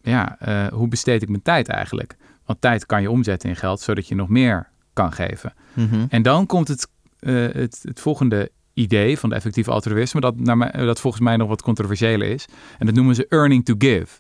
[0.02, 2.18] ja, eh, hoe besteed ik mijn tijd eigenlijk?
[2.46, 3.82] Want tijd kan je omzetten in geld...
[3.82, 5.54] zodat je nog meer kan geven.
[5.74, 6.06] Mhm.
[6.10, 6.88] En dan komt het,
[7.20, 11.38] eh, het, het volgende idee van de effectieve altruïsme, dat, naar mij, dat volgens mij
[11.38, 12.46] nog wat controversiëler is.
[12.78, 14.20] En dat noemen ze earning to give.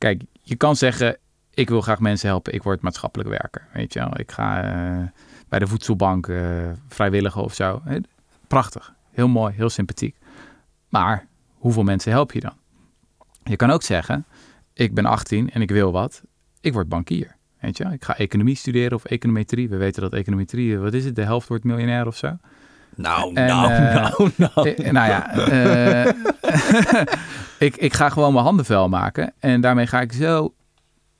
[0.00, 1.16] Kijk, je kan zeggen,
[1.54, 3.66] ik wil graag mensen helpen, ik word maatschappelijk werker.
[3.72, 5.06] Weet je wel, ik ga eh,
[5.48, 7.82] bij de voedselbank eh, vrijwilliger of zo.
[7.84, 7.96] Eh,
[8.48, 10.16] Prachtig, heel mooi, heel sympathiek.
[10.88, 12.54] Maar hoeveel mensen help je dan?
[13.42, 14.24] Je kan ook zeggen,
[14.72, 16.22] ik ben 18 en ik wil wat,
[16.60, 17.36] ik word bankier.
[17.60, 17.92] Weet je, wel.
[17.92, 19.68] ik ga economie studeren of econometrie.
[19.68, 22.36] We weten dat econometrie, eh, wat is het, de helft wordt miljonair of zo.
[22.94, 24.70] Nou, En, nou, eh, nou, nou.
[24.70, 26.12] Eh, nou ja, eh,
[27.60, 29.32] ik, ik ga gewoon mijn handen vuil maken.
[29.38, 30.54] En daarmee ga ik zo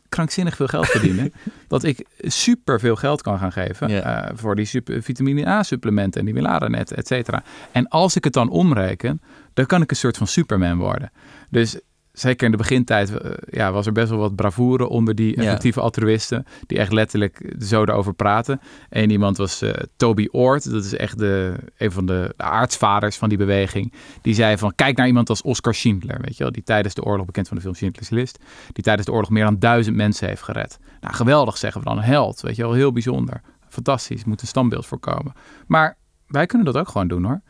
[0.09, 1.33] krankzinnig veel geld verdienen.
[1.69, 4.05] dat ik super veel geld kan gaan geven.
[4.05, 7.43] Eh, voor die super, vitamine A supplementen en die Milaranet, et cetera.
[7.73, 9.21] En als ik het dan omreken,
[9.55, 11.11] dan kan ik een soort van superman worden.
[11.51, 11.81] Dus
[12.21, 15.43] zeker in de begintijd eh, ja, was er best wel wat bravoure onder die Ja.
[15.43, 16.47] effectieve altruïsten.
[16.67, 18.61] Die echt letterlijk zo erover praten.
[18.91, 20.71] Eén iemand was eh, Toby Oort.
[20.71, 23.93] Dat is echt de, een van de, de aartsvaders van die beweging.
[24.23, 26.21] Die zei van, kijk naar iemand als Oscar Schindler.
[26.21, 28.39] Weet je wel, die tijdens de oorlog, bekend van de film Schindler's List.
[28.73, 30.79] Die tijdens de oorlog meer dan duizend mensen heeft gered.
[31.01, 31.97] Nou, geweldig zeggen we dan.
[31.97, 33.41] Een held, weet je wel, heel bijzonder.
[33.69, 35.33] Fantastisch, moet een standbeeld voorkomen.
[35.67, 37.41] Maar wij kunnen dat ook gewoon doen hoor.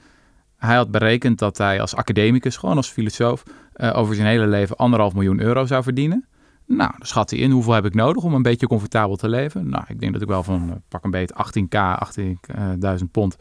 [0.57, 3.43] Hij had berekend dat hij als academicus, gewoon als filosoof,
[3.81, 6.27] eh, over zijn hele leven anderhalf miljoen euro zou verdienen.
[6.67, 9.69] Nou, dan schat hij in hoeveel heb ik nodig om een beetje comfortabel te leven.
[9.69, 13.37] Nou, ik denk dat ik wel van eh, pak een beetje 18k, 18.000 pond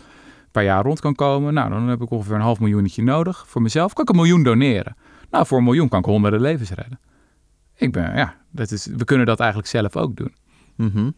[0.51, 1.53] per jaar rond kan komen.
[1.53, 3.43] Nou, dan heb ik ongeveer een half miljoentje nodig.
[3.47, 4.95] Voor mezelf kan ik een miljoen doneren.
[5.31, 6.99] Nou, voor een miljoen kan ik honderden levens redden.
[7.75, 10.33] Ik ben, ja, dat is, we kunnen dat eigenlijk zelf ook doen.
[10.75, 11.09] Mhm.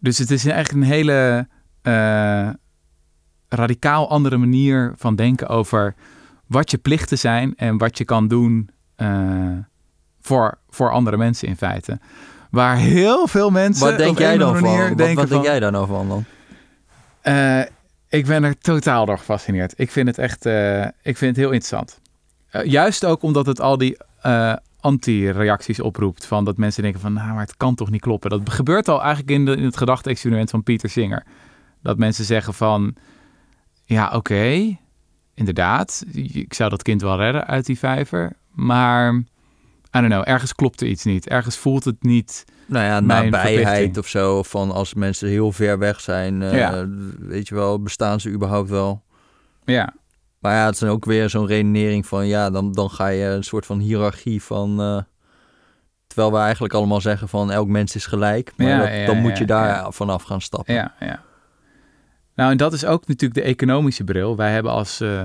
[0.00, 1.48] Dus het is eigenlijk een hele
[1.82, 2.50] eh,
[3.48, 5.94] radicaal andere manier van denken over
[6.48, 9.08] wat je plichten zijn en wat je kan doen eh,
[10.20, 11.98] voor, voor andere mensen in feite.
[12.50, 13.88] Waar heel veel mensen.
[13.88, 14.62] Wat denk jij dan van?
[14.62, 16.24] manier Wat, denk van, jij daar nou van dan?
[17.20, 17.60] eh,
[18.08, 19.74] ik ben er totaal door gefascineerd.
[19.76, 22.00] Ik vind het echt eh, ik vind het heel interessant.
[22.62, 23.96] Juist ook omdat het al die
[24.80, 26.26] anti-reacties oproept.
[26.26, 28.30] Van dat mensen denken van, nou, maar het kan toch niet kloppen.
[28.30, 31.24] Dat gebeurt al eigenlijk in, de, in het gedachte-experiment van Pieter Singer.
[31.82, 32.94] Dat mensen zeggen van,
[33.84, 34.76] ja, oké,
[35.38, 36.04] inderdaad.
[36.12, 38.32] Ik zou dat kind wel redden uit die vijver.
[38.52, 39.24] Maar, I
[39.90, 41.28] don't know, ergens klopt er iets niet.
[41.28, 42.44] Ergens voelt het niet...
[42.66, 44.42] Nou ja, nabijheid of zo.
[44.42, 46.84] Van als mensen heel ver weg zijn, eh, Ja.
[47.18, 49.02] weet je wel, bestaan ze überhaupt wel?
[49.64, 49.92] Ja,
[50.38, 53.44] Maar ja, het is ook weer zo'n redenering van, ja, dan, dan ga je een
[53.44, 54.80] soort van hiërarchie van...
[54.80, 54.98] eh,
[56.06, 58.52] terwijl we eigenlijk allemaal zeggen van, elk mens is gelijk.
[58.56, 60.74] Maar Ja, dat- ja, dan moet je daar vanaf gaan stappen.
[60.74, 61.22] Ja, ja.
[62.38, 64.36] Nou, en dat is ook natuurlijk de economische bril.
[64.36, 65.22] Wij hebben als eh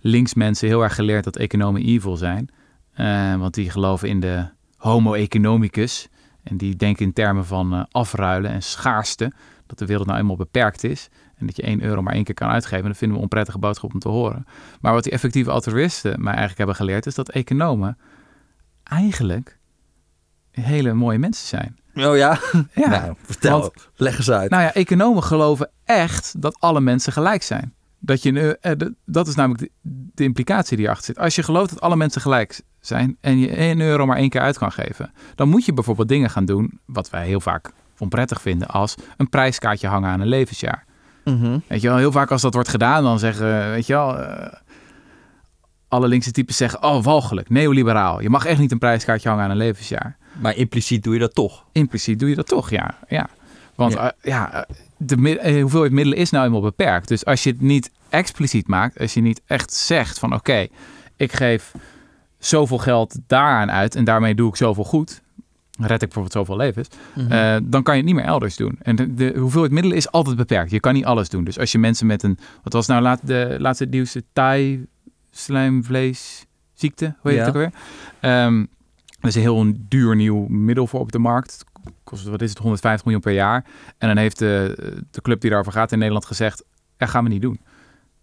[0.00, 2.48] linksmensen heel erg geleerd dat economen evil zijn.
[2.92, 4.44] Eh, want die geloven in de
[4.76, 6.08] homo economicus.
[6.42, 9.32] En die denken in termen van eh, afruilen en schaarste.
[9.66, 11.08] Dat de wereld nou eenmaal beperkt is.
[11.36, 12.84] En dat je 1 euro maar één keer kan uitgeven.
[12.86, 14.46] Dat vinden we een onprettige boodschap om te horen.
[14.80, 17.06] Maar wat die effectieve altruïsten mij eigenlijk hebben geleerd...
[17.06, 17.98] is dat economen
[18.82, 19.58] eigenlijk
[20.50, 21.78] hele mooie mensen zijn.
[21.94, 22.38] Oh ja?
[22.74, 23.60] Ja, nou, vertel.
[23.60, 24.50] want- Leg eens uit.
[24.50, 27.74] nou ja, economen geloven echt dat alle mensen gelijk zijn.
[27.98, 29.70] Dat, je, eh, de- dat is namelijk de,
[30.14, 31.18] de implicatie die erachter zit.
[31.18, 34.40] Als je gelooft dat alle mensen gelijk zijn en je 1 euro maar één keer
[34.40, 38.40] uit kan geven, dan moet je bijvoorbeeld dingen gaan doen, wat wij heel vaak onprettig
[38.40, 40.84] vinden, als een prijskaartje hangen aan een levensjaar.
[41.24, 41.58] Mhm.
[41.66, 44.52] Weet je wel, heel vaak als dat wordt gedaan, dan zeggen, weet je wel, eh,
[45.88, 48.20] alle linkse types zeggen, oh, walgelijk, neoliberaal.
[48.20, 50.16] Je mag echt niet een prijskaartje hangen aan een levensjaar.
[50.40, 51.64] Maar impliciet doe je dat toch.
[51.72, 52.94] Impliciet doe je dat toch, ja.
[53.08, 53.28] ja.
[53.74, 54.02] Want Ja.
[54.02, 57.08] ja, ja eh, de eh, hoeveelheid middelen is nou eenmaal beperkt.
[57.08, 60.66] Dus als je het niet expliciet maakt, als je niet echt zegt van, oké,
[61.16, 61.72] ik geef
[62.38, 65.20] zoveel geld daaraan uit en daarmee doe ik zoveel goed,
[65.78, 67.32] red ik bijvoorbeeld zoveel levens, Mhm.
[67.32, 68.78] eh, dan kan je het niet meer elders doen.
[68.82, 70.70] En de, de hoeveelheid middelen is altijd beperkt.
[70.70, 71.44] Je kan niet alles doen.
[71.44, 74.86] Dus als je mensen met een, wat was nou laat, de laatste nieuwste Thai
[75.30, 77.38] slijmvleesziekte, hoe heet Ja.
[77.38, 77.72] het ook alweer?
[78.20, 78.58] Ehm,
[79.20, 81.64] dat is een heel duur nieuw middel voor op de markt.
[81.84, 83.64] Het kost, wat is het, 150 miljoen per jaar.
[83.98, 84.74] En dan heeft de,
[85.10, 86.64] de club die daarover gaat in Nederland gezegd,
[86.98, 87.60] ja, gaan we niet doen.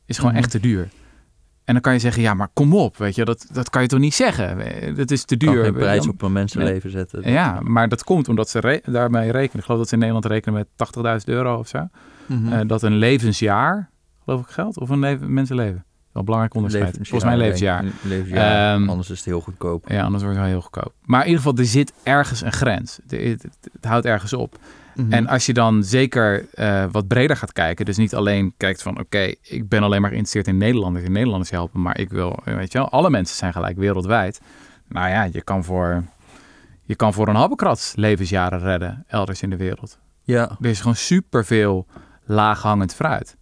[0.06, 0.42] Is gewoon Mhm.
[0.42, 0.90] echt te duur.
[1.64, 3.88] En dan kan je zeggen, ja, maar kom op, weet je, dat, dat kan je
[3.88, 4.96] toch niet zeggen?
[4.96, 5.64] Dat is te Kan duur.
[5.64, 7.32] geen prijs op een mensenleven zetten.
[7.32, 9.58] ja, maar dat komt omdat ze re- daarmee rekenen.
[9.60, 11.88] Ik geloof dat ze in Nederland rekenen met 80.000 euro of zo.
[12.26, 12.54] Mhm.
[12.54, 13.90] Eh, dat een levensjaar,
[14.24, 14.80] geloof ik, geldt.
[14.80, 15.86] Of een leven, mensenleven.
[16.18, 16.96] Wel belangrijk onderscheid.
[16.96, 17.86] Volgens mij levensjaar.
[18.32, 19.90] Ehm, Anders is het heel goedkoop.
[19.90, 20.94] Ja, anders wordt het wel heel goedkoop.
[21.06, 23.00] Maar in ieder geval, er zit ergens een grens.
[23.08, 24.58] Het, het, het houdt ergens op.
[24.96, 25.14] Mhm.
[25.14, 29.00] En als je dan zeker eh, wat breder gaat kijken, dus niet alleen kijkt van
[29.00, 32.56] oké, ik ben alleen maar geïnteresseerd in Nederlanders en Nederlanders helpen, maar ik wil, eh,
[32.56, 34.42] weet je wel, alle mensen zijn gelijk wereldwijd.
[34.88, 36.04] Nou ja, je kan voor,
[36.84, 40.00] je kan voor een habbekrats levensjaren redden elders in de wereld.
[40.24, 40.58] ja.
[40.62, 41.86] Er is gewoon superveel
[42.26, 43.38] laaghangend fruit.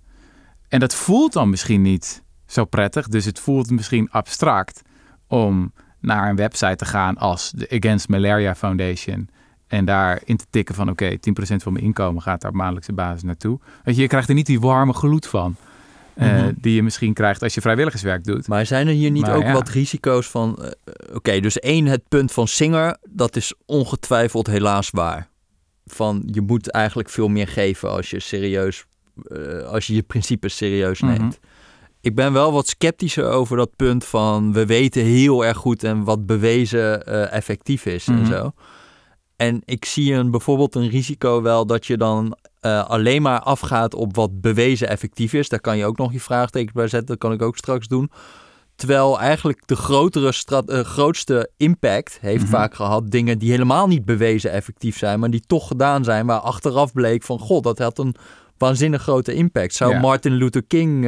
[0.67, 4.81] En dat voelt dan misschien niet zo prettig, dus het voelt misschien abstract
[5.27, 9.29] om naar een website te gaan als de Against Malaria Foundation
[9.67, 11.17] en daar in te tikken van oké, 10%
[11.55, 13.59] van mijn inkomen gaat daar op maandelijkse basis naartoe.
[13.83, 15.55] Weet je, je krijgt er niet die warme gloed van.
[16.13, 16.51] eh, Mhm.
[16.57, 18.47] Die je misschien krijgt als je vrijwilligerswerk doet.
[18.47, 19.53] Maar zijn er hier niet Maar ook ja.
[19.53, 20.57] wat risico's van...
[20.63, 20.71] eh,
[21.15, 25.27] Oké, dus één, het punt van Singer, dat is ongetwijfeld helaas waar.
[25.85, 28.85] Van, je moet eigenlijk veel meer geven als je serieus...
[29.23, 31.11] eh, als je je principes serieus Mhm.
[31.11, 31.39] neemt.
[32.05, 34.53] Ik ben wel wat sceptischer over dat punt van...
[34.53, 38.25] we weten heel erg goed en wat bewezen eh, effectief is en Mhm.
[38.31, 38.51] zo.
[39.35, 43.93] En ik zie een, bijvoorbeeld een risico wel dat je dan eh, alleen maar afgaat
[43.93, 45.49] op wat bewezen effectief is.
[45.49, 47.07] Daar kan je ook nog je vraagtekens bij zetten.
[47.07, 48.11] Dat kan ik ook straks doen.
[48.75, 50.33] Terwijl eigenlijk de grotere
[50.65, 52.51] eh, grootste impact heeft Mhm.
[52.51, 56.39] vaak gehad dingen die helemaal niet bewezen effectief zijn, maar die toch gedaan zijn, waar
[56.39, 58.15] achteraf bleek van god, dat had een
[58.57, 59.73] waanzinnig grote impact.
[59.73, 59.99] Zou Ja.
[59.99, 61.05] Martin Luther King,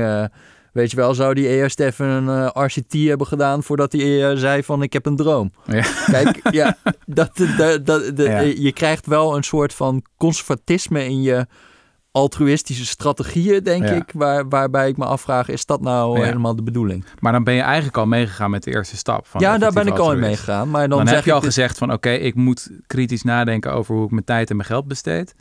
[0.78, 4.38] weet je wel, zou die eerst even een eh, RCT hebben gedaan voordat hij eh,
[4.38, 5.52] zei van ik heb een droom.
[5.66, 5.86] Ja.
[6.06, 8.40] Kijk, ja, dat, dat, dat, Ja.
[8.40, 11.46] je krijgt wel een soort van conservatisme in je
[12.12, 13.92] altruïstische strategieën, denk Ja.
[13.94, 16.26] ik, waar, waarbij ik me afvraag, is dat nou Ja.
[16.26, 17.06] helemaal de bedoeling?
[17.20, 19.28] Maar dan ben je eigenlijk al meegegaan met de eerste stap.
[19.28, 20.70] Van ja, daar ben ik al in meegegaan.
[20.70, 24.06] Maar dan, heb je al dus- gezegd van oké, ik moet kritisch nadenken over hoe
[24.06, 25.36] ik mijn tijd en mijn geld besteed.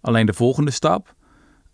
[0.00, 1.14] Alleen de volgende stap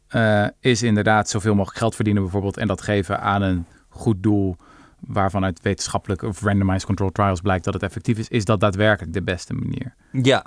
[0.08, 4.56] eh, is inderdaad zoveel mogelijk geld verdienen bijvoorbeeld en dat geven aan een goed doel
[5.00, 9.12] waarvan uit wetenschappelijk of randomized control trials blijkt dat het effectief is, is dat daadwerkelijk
[9.12, 9.94] de beste manier.
[10.12, 10.44] ja,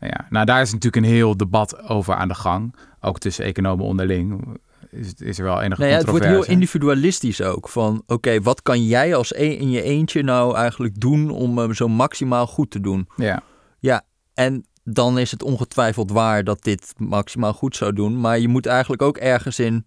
[0.00, 3.84] Ja, nou daar is natuurlijk een heel debat over aan de gang, ook tussen economen
[3.84, 4.44] onderling.
[4.90, 6.50] Is, is er wel enige nou ja, het wordt heel controverse.
[6.50, 7.68] individualistisch ook.
[7.68, 11.74] Van oké, wat kan jij als e- in je eentje nou eigenlijk doen om hem
[11.74, 13.08] zo maximaal goed te doen?
[13.16, 14.02] Ja,
[14.34, 18.20] En dan is het ongetwijfeld waar dat dit maximaal goed zou doen.
[18.20, 19.84] Maar je moet eigenlijk ook ergens in.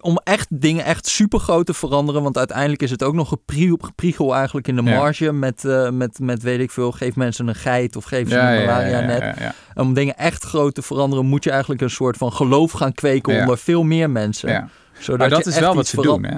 [0.00, 2.22] Om echt dingen echt super groot te veranderen.
[2.22, 4.96] Want uiteindelijk is het ook nog geprie- gepriegel eigenlijk in de Ja.
[4.96, 5.32] marge.
[5.32, 8.54] Met, eh, met, met weet ik veel, geef mensen een geit of geef ze ja,
[8.54, 9.54] een malaria ja, net.
[9.74, 13.40] Om dingen echt groot te veranderen moet je eigenlijk een soort van geloof gaan kweken
[13.40, 14.70] onder veel meer mensen.
[14.98, 16.36] Zodat Maar dat je is echt wel wat ze doen, hè?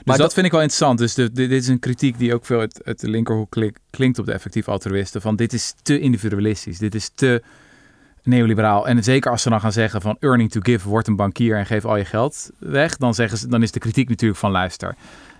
[0.00, 0.98] Dus Maar dat, dat- vind ik wel interessant.
[0.98, 3.56] Dus de, de- dit is een kritiek die ook veel uit, uit de linkerhoek
[3.90, 5.20] klinkt op de effectief altruïsten.
[5.20, 6.78] Van dit is te individualistisch.
[6.78, 7.42] Dit is te
[8.22, 8.88] neoliberaal.
[8.88, 11.66] En zeker als ze dan gaan zeggen van earning to give, word een bankier en
[11.66, 12.96] geef al je geld weg.
[12.96, 14.94] Dan, zeggen ze, dan is de kritiek natuurlijk van luister.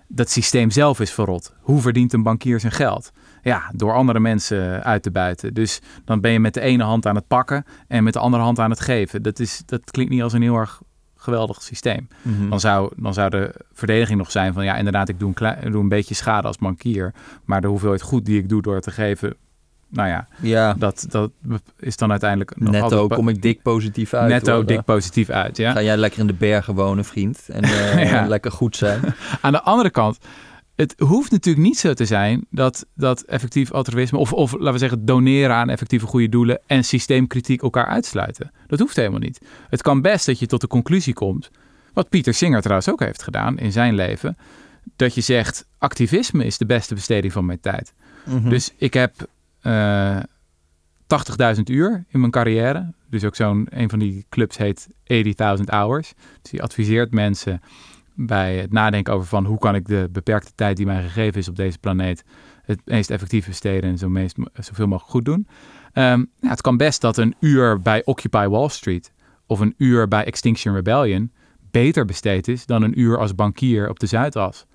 [0.09, 1.53] Dat systeem zelf is verrot.
[1.61, 3.11] Hoe verdient een bankier zijn geld?
[3.43, 5.55] Ja, door andere mensen uit te buiten.
[5.55, 8.43] Dus dan ben je met de ene hand aan het pakken en met de andere
[8.43, 9.23] hand aan het geven.
[9.23, 10.81] Dat, is, dat klinkt niet als een heel erg
[11.21, 12.49] geweldig systeem Mhm.
[12.49, 15.57] dan zou, dan zou de verdediging nog zijn van ja, inderdaad, ik doe een, klei-
[15.63, 17.13] ik doe een beetje schade als bankier.
[17.45, 19.35] Maar de hoeveelheid goed die ik doe door te geven,
[19.89, 21.31] nou ja, Ja, dat, dat
[21.79, 24.29] is dan uiteindelijk nog netto kom ik dik positief uit.
[24.29, 24.67] netto hoor.
[24.67, 25.57] dik positief uit.
[25.57, 25.73] Ja?
[25.73, 27.49] Ga jij lekker in de bergen wonen, vriend.
[27.49, 27.63] En
[27.95, 28.27] eh, Ja.
[28.27, 29.01] lekker goed zijn.
[29.41, 30.19] Aan de andere kant,
[30.81, 34.79] het hoeft natuurlijk niet zo te zijn dat, dat effectief altruïsme, of, of laten we
[34.79, 38.51] zeggen, doneren aan effectieve goede doelen en systeemkritiek elkaar uitsluiten.
[38.67, 39.41] Dat hoeft helemaal niet.
[39.69, 41.51] Het kan best dat je tot de conclusie komt,
[41.93, 44.37] wat Pieter Singer trouwens ook heeft gedaan in zijn leven,
[44.97, 47.95] dat je zegt, activisme is de beste besteding van mijn tijd.
[48.25, 48.49] Mhm.
[48.49, 49.29] Dus ik heb
[49.61, 50.17] eh,
[51.57, 52.93] 80.000 uur in mijn carrière.
[53.11, 54.89] Dus ook zo'n, een van die clubs heet
[55.59, 56.13] 80.000 hours.
[56.43, 57.61] Dus die adviseert mensen
[58.27, 61.49] bij het nadenken over van hoe kan ik de beperkte tijd die mij gegeven is
[61.49, 62.25] op deze planeet
[62.63, 65.47] het meest effectief besteden en zo meest, zoveel mogelijk goed doen.
[65.93, 69.13] Ehm, ja, het kan best dat een uur bij Occupy Wall Street
[69.47, 71.33] of een uur bij Extinction Rebellion
[71.71, 74.67] beter besteed is dan een uur als bankier op de Zuidas.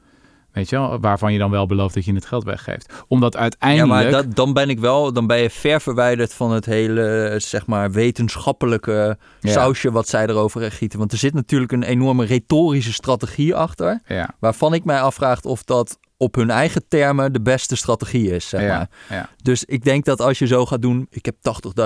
[0.55, 2.93] Weet je wel, waarvan je dan wel belooft dat je het geld weggeeft.
[3.07, 4.01] Omdat uiteindelijk...
[4.03, 7.35] Ja, maar dat, dan ben ik wel, dan ben je ver verwijderd van het hele,
[7.37, 9.51] zeg maar, wetenschappelijke Ja.
[9.51, 10.99] sausje wat zij erover gieten.
[10.99, 15.63] Want er zit natuurlijk een enorme retorische strategie achter, Ja, waarvan ik mij afvraag of
[15.63, 18.89] dat op hun eigen termen de beste strategie is, zeg maar.
[19.09, 19.29] ja, ja.
[19.43, 21.35] Dus ik denk dat als je zo gaat doen, ik heb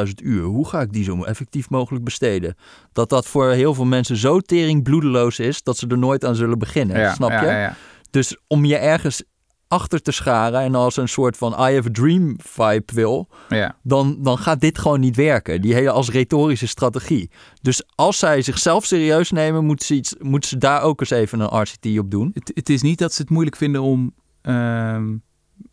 [0.08, 2.56] 80.000 uur, hoe ga ik die zo effectief mogelijk besteden?
[2.94, 6.36] Dat dat voor heel veel mensen zo tering bloedeloos is, dat ze er nooit aan
[6.36, 7.70] zullen beginnen, ja, snap ja, je?
[8.10, 9.24] Dus om je ergens
[9.68, 13.76] achter te scharen en als een soort van I have a dream vibe wil, ja.
[13.84, 15.62] dan, dan gaat dit gewoon niet werken.
[15.62, 17.30] Die hele als retorische strategie.
[17.62, 21.40] Dus als zij zichzelf serieus nemen, moeten ze, iets, moeten ze daar ook eens even
[21.40, 22.32] een RCT op doen.
[22.34, 25.16] Het, het is niet dat ze het moeilijk vinden om ehm,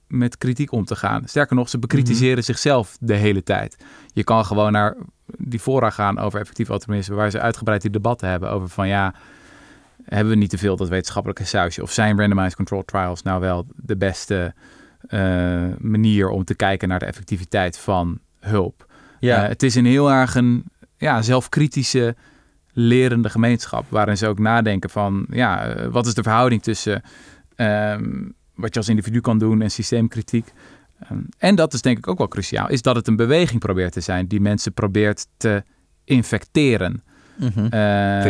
[0.07, 1.29] met kritiek om te gaan.
[1.29, 2.45] Sterker nog, ze bekritiseren Mhm.
[2.45, 3.77] zichzelf de hele tijd.
[4.13, 4.97] Je kan gewoon naar
[5.27, 9.15] die fora gaan over effectief altruïsme, waar ze uitgebreid die debatten hebben over van ja,
[10.09, 11.83] hebben we niet te veel dat wetenschappelijke sausje?
[11.83, 14.55] Of zijn randomized controlled trials nou wel de beste
[15.09, 15.21] eh,
[15.79, 18.87] manier om te kijken naar de effectiviteit van hulp?
[19.21, 20.65] Ja, Eh, het is een heel erg een
[20.97, 22.17] ja, zelfkritische,
[22.73, 23.85] lerende gemeenschap.
[23.89, 27.03] Waarin ze ook nadenken van, ja, eh, wat is de verhouding tussen
[27.57, 30.53] ehm, wat je als individu kan doen en systeemkritiek.
[31.01, 33.93] Ehm, en dat is denk ik ook wel cruciaal, is dat het een beweging probeert
[33.93, 35.63] te zijn die mensen probeert te
[36.05, 37.03] infecteren.
[37.37, 37.51] Mhm.
[37.53, 37.73] Vind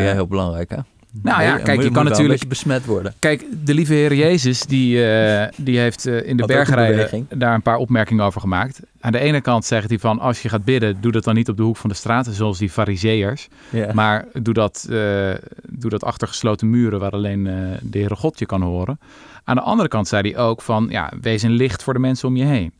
[0.04, 0.78] jij heel belangrijk, hè?
[1.22, 3.14] Nou ja, kijk, je kan natuurlijk besmet worden.
[3.18, 7.26] Kijk, de lieve Heer Jezus, die, eh, die heeft eh, in de bergrijden beweging.
[7.28, 8.80] daar een paar opmerkingen over gemaakt.
[9.00, 11.48] Aan de ene kant zegt hij van, als je gaat bidden, doe dat dan niet
[11.48, 13.48] op de hoek van de straat, zoals die fariseërs.
[13.92, 15.34] Maar doe dat, eh,
[15.68, 18.98] doe dat achter gesloten muren, waar alleen eh, de Heere God je kan horen.
[19.44, 22.28] Aan de andere kant zei hij ook van, ja, wees een licht voor de mensen
[22.28, 22.72] om je heen.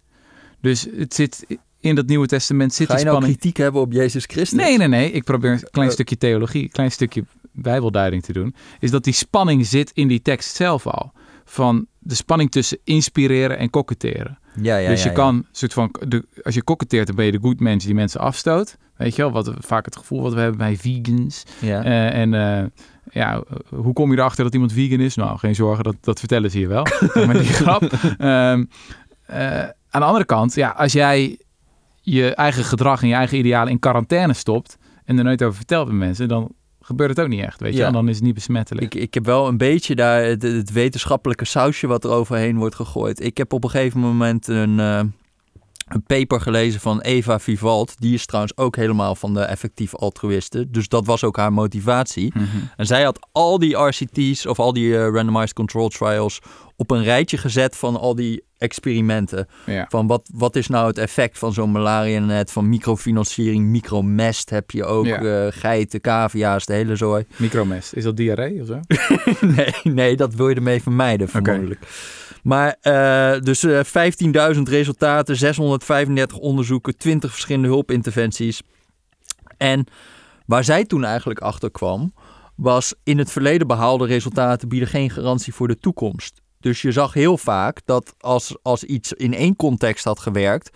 [0.60, 1.46] Dus het zit
[1.80, 3.38] in dat Nieuwe Testament zit Ga je nou spanning.
[3.38, 4.58] kritiek hebben op Jezus Christus?
[4.58, 5.10] Nee, nee, nee.
[5.10, 7.24] Ik probeer een klein stukje theologie, een klein stukje
[7.56, 8.54] bijbelduiding te doen.
[8.80, 11.12] Is dat die spanning zit in die tekst zelf al.
[11.44, 14.38] Van de spanning tussen inspireren en koketteren.
[14.60, 17.32] Ja, ja, dus je ja, kan, soort van, de, als je koketteert, dan ben je
[17.32, 18.76] de good mens die mensen afstoot.
[18.96, 21.44] Weet je wel, wat vaak het gevoel wat we hebben bij vegans.
[21.60, 21.84] Ja.
[21.84, 22.64] Eh, en eh,
[23.10, 25.14] ja, hoe kom je erachter dat iemand vegan is?
[25.14, 26.86] Nou, geen zorgen, dat, dat vertellen ze je wel.
[27.26, 27.82] maar die grap.
[27.82, 28.64] Ehm,
[29.26, 31.38] eh, aan de andere kant, ja, als jij
[32.00, 35.86] je eigen gedrag en je eigen idealen in quarantaine stopt en er nooit over vertelt
[35.86, 36.52] met mensen, dan
[36.86, 37.84] gebeurt het ook niet echt, weet je Ja.
[37.84, 37.92] wel.
[37.92, 38.94] Dan is het niet besmettelijk.
[38.94, 42.74] Ik, ik heb wel een beetje daar het, het wetenschappelijke sausje wat er overheen wordt
[42.74, 43.24] gegooid.
[43.24, 45.00] Ik heb op een gegeven moment een, eh,
[45.86, 47.94] een paper gelezen van Eva Vivald.
[47.98, 50.72] Die is trouwens ook helemaal van de effectief altruïsten.
[50.72, 52.32] Dus dat was ook haar motivatie.
[52.34, 52.46] Mhm.
[52.76, 56.40] En zij had al die RCT's of al die eh, randomized control trials
[56.76, 59.48] op een rijtje gezet van al die experimenten.
[59.66, 59.86] Ja.
[59.88, 64.84] Van wat, wat is nou het effect van zo'n malaria-net, van microfinanciering, micromest heb je
[64.84, 65.20] ook, Ja.
[65.46, 67.24] eh, geiten, cavia's, de hele zooi.
[67.36, 68.80] Micromest, is dat diarree of zo?
[69.56, 71.80] nee, nee, dat wil je ermee vermijden, vermoedelijk.
[72.42, 73.80] Maar eh, dus eh
[74.54, 78.62] 15.000 resultaten, 635 onderzoeken, 20 verschillende hulpinterventies.
[79.56, 79.86] En
[80.46, 82.14] waar zij toen eigenlijk achter kwam,
[82.54, 86.40] was in het verleden behaalde resultaten bieden geen garantie voor de toekomst.
[86.60, 90.70] Dus je zag heel vaak dat als, als iets in één context had gewerkt,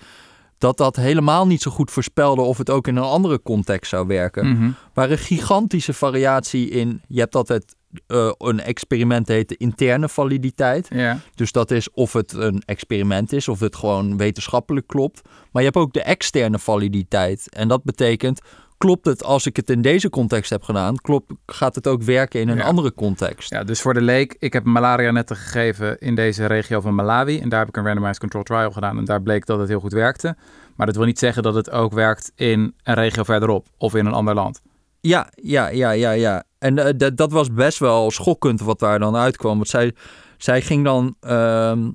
[0.59, 4.07] dat dat helemaal niet zo goed voorspelde of het ook in een andere context zou
[4.07, 4.71] werken Mhm.
[4.95, 7.01] waar een gigantische variatie in.
[7.09, 7.75] Je hebt altijd
[8.07, 10.89] eh, een experiment heet de interne validiteit.
[10.91, 11.19] Ja.
[11.35, 15.21] Dus dat is of het een experiment is, of het gewoon wetenschappelijk klopt.
[15.25, 17.49] Maar je hebt ook de externe validiteit.
[17.55, 18.41] En dat betekent,
[18.85, 22.41] klopt het als ik het in deze context heb gedaan, klopt, gaat het ook werken
[22.41, 22.65] in een Ja.
[22.65, 23.51] andere context.
[23.51, 27.41] Ja, dus voor de leek, ik heb malaria netten gegeven in deze regio van Malawi.
[27.41, 28.99] En daar heb ik een randomized control trial gedaan.
[28.99, 30.37] En daar bleek dat het heel goed werkte.
[30.77, 34.07] Maar dat wil niet zeggen dat het ook werkt in een regio verderop of in
[34.07, 34.61] een ander land.
[35.01, 36.45] Ja, ja, ja, ja, ja.
[36.59, 39.57] En eh, dat- dat was best wel schokkend wat daar dan uitkwam.
[39.57, 39.95] Want zij,
[40.39, 41.17] zij ging dan...
[41.21, 41.91] ehm,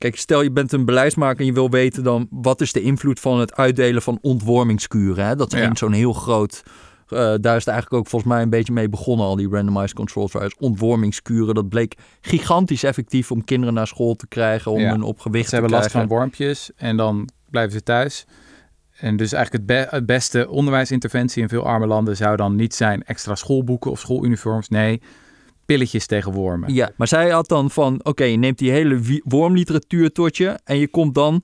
[0.00, 2.26] kijk, stel je bent een beleidsmaker en je wil weten dan...
[2.30, 5.26] wat is de invloed van het uitdelen van ontwormingskuren.
[5.26, 5.36] Hè?
[5.36, 5.70] Dat is Ja.
[5.74, 6.62] zo'n heel groot...
[7.08, 9.92] eh, daar is het eigenlijk ook volgens mij een beetje mee begonnen, al die randomized
[9.94, 10.54] control trials.
[10.58, 14.90] Ontwormingskuren, dat bleek gigantisch effectief om kinderen naar school te krijgen, om Ja.
[14.90, 16.10] hun op gewicht Ze hebben te last krijgen.
[16.10, 18.26] van wormpjes en dan blijven ze thuis.
[18.96, 22.74] En dus eigenlijk het, be- het beste onderwijsinterventie in veel arme landen zou dan niet
[22.74, 24.68] zijn extra schoolboeken of schooluniforms.
[24.68, 25.00] Nee,
[25.70, 26.74] pilletjes tegen wormen.
[26.74, 30.78] Ja, maar zij had dan van, oké, je neemt die hele wormliteratuur tot je en
[30.78, 31.42] je komt dan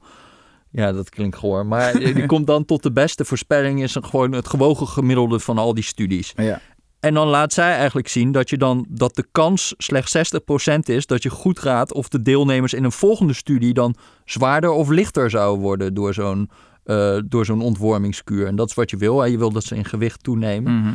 [0.70, 1.66] Ja, dat klinkt goor.
[1.66, 5.74] Maar die komt dan tot de beste voorspelling, is gewoon het gewogen gemiddelde van al
[5.74, 6.32] die studies.
[6.36, 6.60] Ja.
[7.00, 11.06] En dan laat zij eigenlijk zien dat, je dan, dat de kans slechts 60% is
[11.06, 15.30] dat je goed raadt of de deelnemers in een volgende studie dan zwaarder of lichter
[15.30, 16.50] zouden worden door zo'n
[16.84, 18.46] uh, door zo'n ontwormingskuur.
[18.46, 19.20] En dat is wat je wil.
[19.20, 19.26] Hè?
[19.26, 20.80] Je wil dat ze in gewicht toenemen.
[20.80, 20.94] Mhm.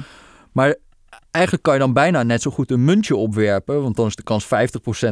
[0.52, 0.76] Maar
[1.32, 3.82] eigenlijk kan je dan bijna net zo goed een muntje opwerpen.
[3.82, 4.48] Want dan is de kans 50%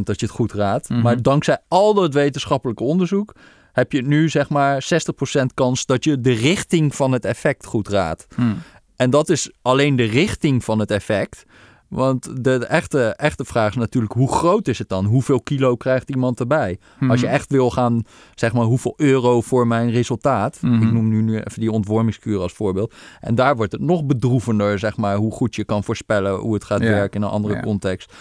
[0.03, 0.89] dat je het goed raadt.
[0.89, 1.01] Mhm.
[1.01, 3.33] Maar dankzij al dat wetenschappelijke onderzoek
[3.71, 7.87] heb je nu zeg maar 60% kans dat je de richting van het effect goed
[7.87, 8.27] raadt.
[8.35, 8.53] Hm.
[8.95, 11.43] En dat is alleen de richting van het effect.
[11.89, 15.05] Want de, de echte, echte vraag is natuurlijk, hoe groot is het dan?
[15.05, 16.77] Hoeveel kilo krijgt iemand erbij?
[16.99, 17.11] Mhm.
[17.11, 18.03] Als je echt wil gaan,
[18.35, 20.57] zeg maar, hoeveel euro voor mijn resultaat.
[20.61, 20.81] Mhm.
[20.81, 22.93] Ik noem nu, nu even die ontwormingskuur als voorbeeld.
[23.19, 26.63] En daar wordt het nog bedroevender, zeg maar, hoe goed je kan voorspellen hoe het
[26.63, 26.89] gaat Ja.
[26.89, 27.61] werken in een andere Ja.
[27.61, 28.13] context.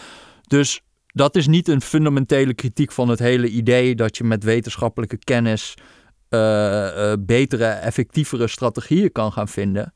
[0.47, 5.19] Dus dat is niet een fundamentele kritiek van het hele idee dat je met wetenschappelijke
[5.19, 5.75] kennis
[6.29, 9.93] eh, eh, betere, effectievere strategieën kan gaan vinden.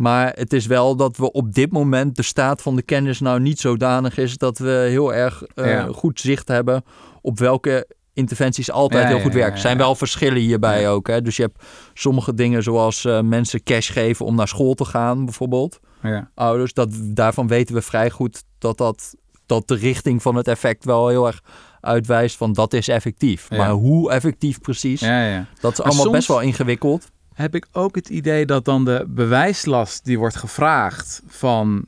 [0.00, 3.40] Maar het is wel dat we op dit moment de staat van de kennis nou
[3.40, 5.88] niet zodanig is dat we heel erg eh, Ja.
[5.92, 6.84] goed zicht hebben
[7.22, 9.54] op welke interventies altijd Ja, heel goed ja, werken.
[9.54, 11.06] Er zijn wel verschillen hierbij ook.
[11.08, 11.22] Hè?
[11.22, 15.24] Dus je hebt sommige dingen zoals eh, mensen cash geven om naar school te gaan
[15.24, 15.80] bijvoorbeeld.
[16.02, 16.30] Ja.
[16.34, 19.14] Ouders, dat, daarvan weten we vrij goed dat, dat,
[19.46, 21.40] dat de richting van het effect wel heel erg
[21.80, 23.50] uitwijst van dat is effectief.
[23.50, 25.46] Maar hoe effectief precies, Ja, ja.
[25.60, 27.10] dat is Maar allemaal soms- best wel ingewikkeld.
[27.40, 31.86] Heb ik ook het idee dat dan de bewijslast die wordt gevraagd van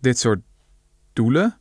[0.00, 0.40] dit soort
[1.12, 1.60] doelen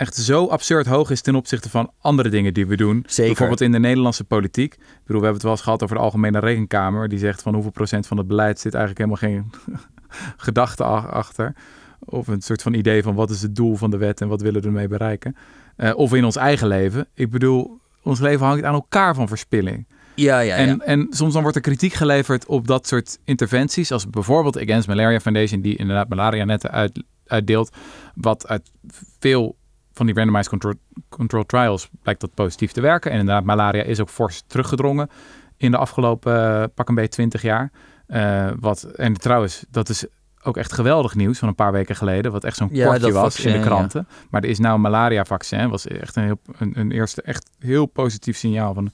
[0.00, 3.04] echt zo absurd hoog is ten opzichte van andere dingen die we doen.
[3.06, 3.26] Zeker.
[3.26, 4.74] Bijvoorbeeld in de Nederlandse politiek.
[4.74, 7.08] Ik bedoel, we hebben het wel eens gehad over de Algemene Rekenkamer.
[7.08, 9.52] Die zegt van hoeveel procent van het beleid zit eigenlijk helemaal geen
[10.46, 11.54] gedachte achter.
[11.98, 14.40] Of een soort van idee van wat is het doel van de wet en wat
[14.40, 15.36] willen we ermee bereiken.
[15.76, 17.08] Eh, of in ons eigen leven.
[17.14, 19.86] Ik bedoel, ons leven hangt aan elkaar van verspilling.
[20.20, 20.66] Ja, ja, ja.
[20.66, 23.92] En, en soms dan wordt er kritiek geleverd op dat soort interventies.
[23.92, 27.76] Als bijvoorbeeld Against Malaria Foundation, die inderdaad malaria netten uit, uitdeelt.
[28.14, 28.70] Wat uit
[29.18, 29.56] veel
[29.92, 30.74] van die randomized control,
[31.08, 33.10] control trials blijkt dat positief te werken.
[33.10, 35.08] En inderdaad, malaria is ook fors teruggedrongen
[35.56, 37.70] in de afgelopen eh, pak een beetje 20 jaar.
[38.06, 40.06] Eh, wat, en trouwens, dat is
[40.42, 42.32] ook echt geweldig nieuws van een paar weken geleden.
[42.32, 43.64] Wat echt zo'n Ja, kortje was vaccin, in de ja.
[43.64, 44.08] kranten.
[44.30, 45.68] Maar er is nou een malaria vaccin.
[45.68, 48.90] Was echt een, heel, een, een eerste echt heel positief signaal van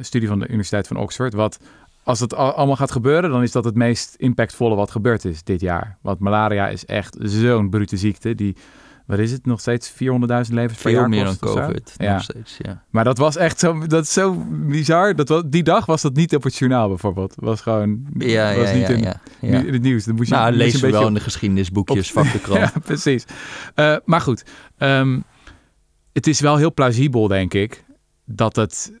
[0.00, 1.32] studie van de Universiteit van Oxford.
[1.34, 1.58] Wat
[2.02, 5.42] als het al- allemaal gaat gebeuren, dan is dat het meest impactvolle wat gebeurd is
[5.42, 5.98] dit jaar.
[6.02, 8.34] Want malaria is echt zo'n brute ziekte.
[8.34, 8.56] Die,
[9.06, 9.96] wat is het, nog steeds 400.000
[10.54, 11.54] levens per jaar meer dan kost?
[11.54, 11.94] COVID.
[11.96, 12.12] Ja.
[12.12, 12.82] Nog steeds, ja.
[12.90, 15.14] Maar dat was echt zo, dat is zo bizar.
[15.16, 17.34] Dat was, die dag was dat niet op het journaal bijvoorbeeld.
[17.36, 18.94] Was gewoon, Ja, was ja, niet ja,
[19.40, 20.04] in, ja, het nieuws.
[20.04, 22.60] Dan moest je, Nou, je lees we wel beetje in de geschiedenisboekjes, vak de krant.
[22.60, 23.24] ja, precies.
[23.74, 24.44] Eh, maar goed,
[24.78, 25.20] ehm,
[26.12, 27.84] het is wel heel plausibel, denk ik,
[28.24, 28.92] dat het,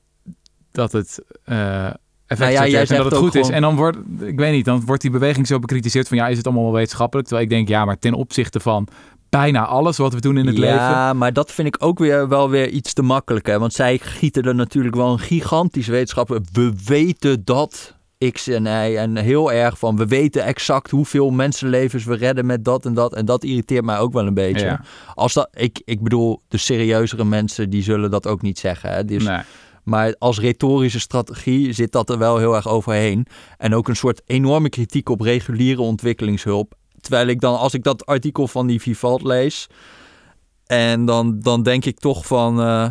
[0.78, 1.90] dat het eh
[2.26, 3.48] effect Nou ja, heeft jij en dat het goed is.
[3.48, 6.36] En dan wordt, ik weet niet, dan wordt die beweging zo bekritiseerd van ja, is
[6.36, 7.28] het allemaal wel wetenschappelijk?
[7.28, 8.88] Terwijl ik denk, ja, maar ten opzichte van
[9.28, 10.76] bijna alles wat we doen in het leven.
[10.76, 13.46] Ja, maar dat vind ik ook weer wel weer iets te makkelijk.
[13.46, 13.58] Hè?
[13.58, 16.40] Want zij gieten er natuurlijk wel een gigantisch wetenschap.
[16.52, 17.96] We weten dat
[18.32, 18.96] X en Y.
[18.96, 23.14] En heel erg van, we weten exact hoeveel mensenlevens we redden met dat en dat.
[23.14, 24.66] En dat irriteert mij ook wel een beetje.
[24.66, 24.80] Ja.
[25.14, 28.90] Als dat, ik, ik bedoel, de serieuzere mensen, die zullen dat ook niet zeggen.
[28.90, 29.04] Hè?
[29.04, 29.40] Dus, Nee.
[29.88, 33.26] Maar als retorische strategie zit dat er wel heel erg overheen.
[33.58, 36.74] En ook een soort enorme kritiek op reguliere ontwikkelingshulp.
[37.00, 39.66] Terwijl ik dan, als ik dat artikel van die Vivalt lees.
[40.66, 42.60] En dan, dan denk ik toch van.
[42.60, 42.90] eh,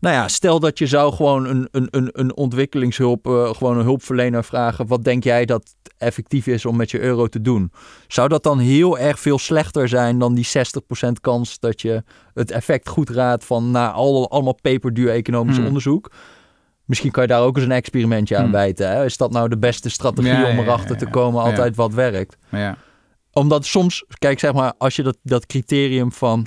[0.00, 3.84] nou ja, stel dat je zou gewoon een, een, een, een ontwikkelingshulp, eh, gewoon een
[3.84, 4.86] hulpverlener vragen.
[4.86, 7.72] Wat denk jij dat effectief is om met je euro te doen?
[8.08, 12.02] Zou dat dan heel erg veel slechter zijn dan die 60% kans dat je
[12.34, 15.66] het effect goed raadt van na al, allemaal peperduur economisch Hmm.
[15.66, 16.10] onderzoek?
[16.84, 18.52] Misschien kan je daar ook eens een experimentje aan Hmm.
[18.52, 18.88] wijten.
[18.90, 19.04] Hè?
[19.04, 22.36] Is dat nou de beste strategie Ja, om erachter ja, te komen, altijd wat werkt?
[23.32, 26.46] Omdat soms, kijk zeg maar, als je dat, dat criterium van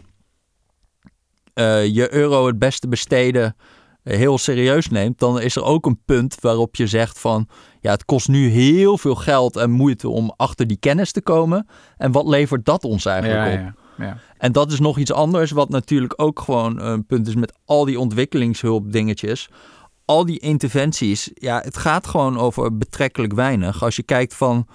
[1.54, 3.56] eh, je euro het beste besteden
[4.04, 7.47] eh, heel serieus neemt, dan is er ook een punt waarop je zegt van,
[7.82, 11.68] ja, het kost nu heel veel geld en moeite om achter die kennis te komen.
[11.97, 13.74] En wat levert dat ons eigenlijk Ja, op?
[13.97, 14.18] ja, ja.
[14.38, 17.86] En dat is nog iets anders, wat natuurlijk ook gewoon een punt is met al
[17.86, 19.50] die ontwikkelingshulp dingetjes.
[20.06, 23.84] Al die interventies, ja, het gaat gewoon over betrekkelijk weinig.
[23.84, 24.68] Als je kijkt van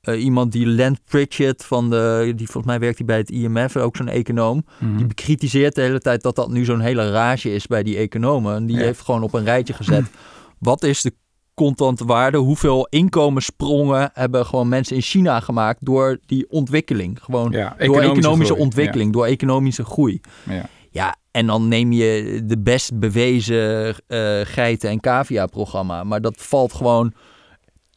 [0.00, 3.76] eh, iemand die Len Pritchett van de, die volgens mij werkt hij bij het IMF,
[3.76, 4.64] ook zo'n econoom.
[4.78, 4.96] Mhm.
[4.96, 8.54] Die bekritiseert de hele tijd dat dat nu zo'n hele rage is bij die economen.
[8.54, 8.82] En die Ja.
[8.82, 10.04] heeft gewoon op een rijtje gezet.
[10.58, 11.12] Wat is de
[11.54, 12.38] contante waarde?
[12.38, 17.18] Hoeveel inkomenssprongen hebben gewoon mensen in China gemaakt door die ontwikkeling?
[17.22, 18.60] Gewoon Ja, door economische groei.
[18.66, 20.20] ontwikkeling, door economische groei.
[20.46, 20.54] Ja.
[20.54, 20.68] Ja.
[20.92, 26.04] Ja, En dan neem je de best bewezen eh, geiten- en cavia-programma.
[26.04, 27.12] Maar dat valt gewoon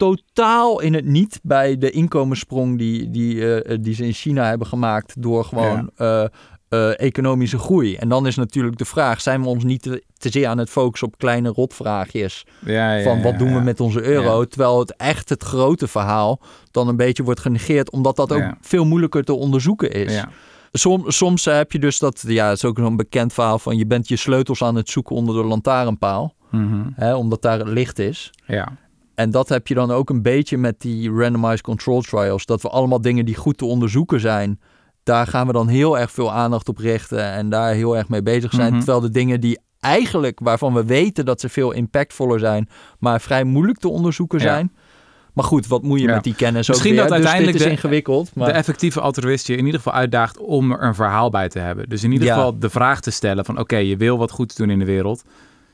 [0.04, 4.66] totaal in het niet bij de inkomenssprong die, die, eh, die ze in China hebben
[4.66, 6.24] gemaakt door gewoon eh,
[6.68, 7.94] eh, economische groei.
[7.96, 10.70] En dan is natuurlijk de vraag, zijn we ons niet te, te zeer aan het
[10.70, 14.78] focussen op kleine rotvraagjes Ja, ja, van wat ja, doen we met onze euro, terwijl
[14.78, 16.40] het echt het grote verhaal
[16.70, 20.22] dan een beetje wordt genegeerd, omdat dat ook veel moeilijker te onderzoeken is.
[20.72, 23.76] Som, soms eh, heb je dus dat, ja, het is ook zo'n bekend verhaal van
[23.76, 26.88] je bent je sleutels aan het zoeken onder de lantaarnpaal, Mhm.
[26.94, 28.30] hè, omdat daar het licht is.
[28.46, 28.82] ja.
[29.14, 32.46] En dat heb je dan ook een beetje met die randomized control trials.
[32.46, 34.60] Dat we allemaal dingen die goed te onderzoeken zijn,
[35.02, 38.22] daar gaan we dan heel erg veel aandacht op richten en daar heel erg mee
[38.22, 38.68] bezig zijn.
[38.68, 38.76] Mhm.
[38.76, 43.44] Terwijl de dingen die eigenlijk, waarvan we weten dat ze veel impactvoller zijn, maar vrij
[43.44, 44.44] moeilijk te onderzoeken Ja.
[44.44, 44.72] zijn.
[45.32, 46.14] Maar goed, wat moet je Ja.
[46.14, 47.08] met die kennis Misschien ook weer?
[47.08, 48.34] dat Dus uiteindelijk is de- ingewikkeld.
[48.34, 48.46] Maar...
[48.46, 51.88] de effectieve altruïst je in ieder geval uitdaagt om er een verhaal bij te hebben.
[51.88, 52.34] Dus in ieder Ja.
[52.34, 55.24] geval de vraag te stellen van oké, je wil wat goeds doen in de wereld.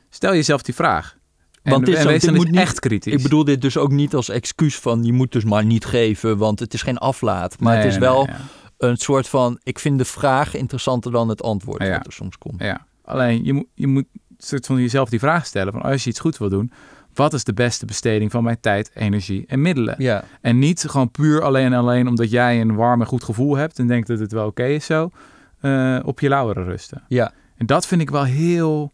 [0.09, 1.15] Stel jezelf die vraag.
[1.63, 3.13] En, Want en zo, dit eens moet niet- echt kritisch.
[3.13, 6.37] Ik bedoel dit dus ook niet als excuus van je moet dus maar niet geven,
[6.37, 7.59] want het is geen aflaat.
[7.59, 8.37] Maar Nee, het is nee, wel ja.
[8.77, 11.91] een soort van, ik vind de vraag interessanter dan het antwoord Ja.
[11.97, 12.61] wat er soms komt.
[12.61, 14.05] Ja, alleen je moet, je moet
[14.37, 16.71] soort van jezelf die vraag stellen van als je iets goed wil doen,
[17.13, 19.95] wat is de beste besteding van mijn tijd, energie en middelen?
[19.97, 23.55] Ja, En niet gewoon puur alleen en alleen omdat jij een warm en goed gevoel
[23.55, 25.09] hebt en denkt dat het wel oké is zo,
[25.59, 27.03] eh, op je lauweren rusten.
[27.07, 28.91] ja, En dat vind ik wel heel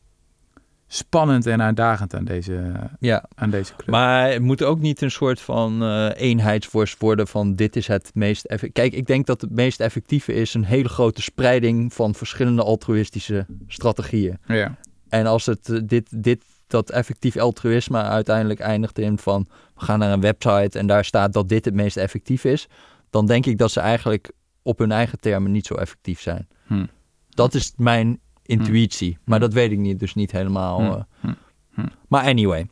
[0.87, 3.25] spannend en uitdagend aan deze, ja.
[3.35, 3.89] aan deze club.
[3.89, 8.11] Maar het moet ook niet een soort van eh eenheidsworst worden van dit is het
[8.13, 8.83] meest effectief.
[8.83, 13.45] Kijk, ik denk dat het meest effectieve is een hele grote spreiding van verschillende altruïstische
[13.67, 14.37] strategieën.
[14.47, 14.77] ja.
[15.09, 19.99] En als het eh, dit, dit, dat effectief altruïsme uiteindelijk eindigt in van we gaan
[19.99, 22.67] naar een website en daar staat dat dit het meest effectief is,
[23.09, 24.31] dan denk ik dat ze eigenlijk
[24.61, 26.47] op hun eigen termen niet zo effectief zijn.
[26.65, 26.85] Hm.
[27.29, 30.79] Dat is mijn intuïtie, maar dat weet ik niet, dus niet helemaal.
[30.81, 30.91] Hm.
[30.91, 31.01] eh.
[31.21, 31.33] Hm.
[31.81, 31.87] Hm.
[32.07, 32.67] Maar anyway.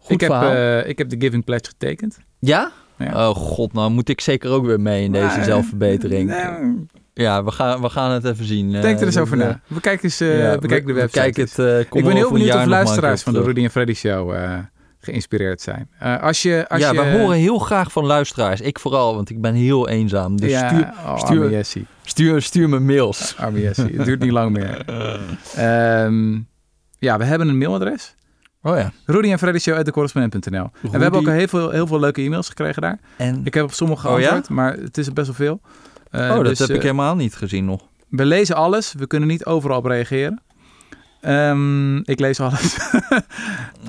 [0.00, 2.18] Goed Ik heb, eh, ik heb de Giving Pledge getekend.
[2.38, 2.72] ja?
[2.98, 3.28] Ja.
[3.28, 6.34] Oh god, nou moet ik zeker ook weer mee in deze zelfverbetering.
[7.14, 8.70] Ja, we gaan, we gaan het even zien.
[8.72, 9.60] Denk Eh, er eens over na.
[9.66, 11.18] We kijken, eens, eh, ja, bekijk de we- website.
[11.20, 11.56] Bekijk eens.
[11.56, 11.86] het.
[11.94, 14.34] ik ben heel benieuwd of luisteraars van de Rudy en Freddy Show
[14.98, 15.90] geïnspireerd zijn.
[15.98, 18.60] Eh, als je, als ja, je, wij horen heel graag van luisteraars.
[18.60, 20.40] Ik vooral, want ik ben heel eenzaam.
[20.40, 23.34] Dus ja, stuur, oh, stuur- stuur, stuur me mails.
[23.36, 23.96] Arme Jessie.
[23.96, 24.84] Het duurt niet lang meer.
[25.56, 26.38] Ehm,
[26.98, 28.14] ja, we hebben een mailadres.
[28.62, 28.92] Oh ja.
[29.06, 30.70] Rudy en Freddy Show uit de correspondent.nl.
[30.82, 32.98] En we hebben ook heel veel, heel veel leuke e-mails gekregen daar.
[33.16, 34.28] En, Ik heb op sommige Oh ja?
[34.28, 35.60] geantwoord, maar het is best wel veel.
[36.10, 37.82] Eh, oh, dat dus, heb ik eh, helemaal niet gezien nog.
[38.08, 38.94] We lezen alles.
[38.98, 40.40] We kunnen niet overal op reageren.
[41.20, 42.76] Ehm, ik lees alles.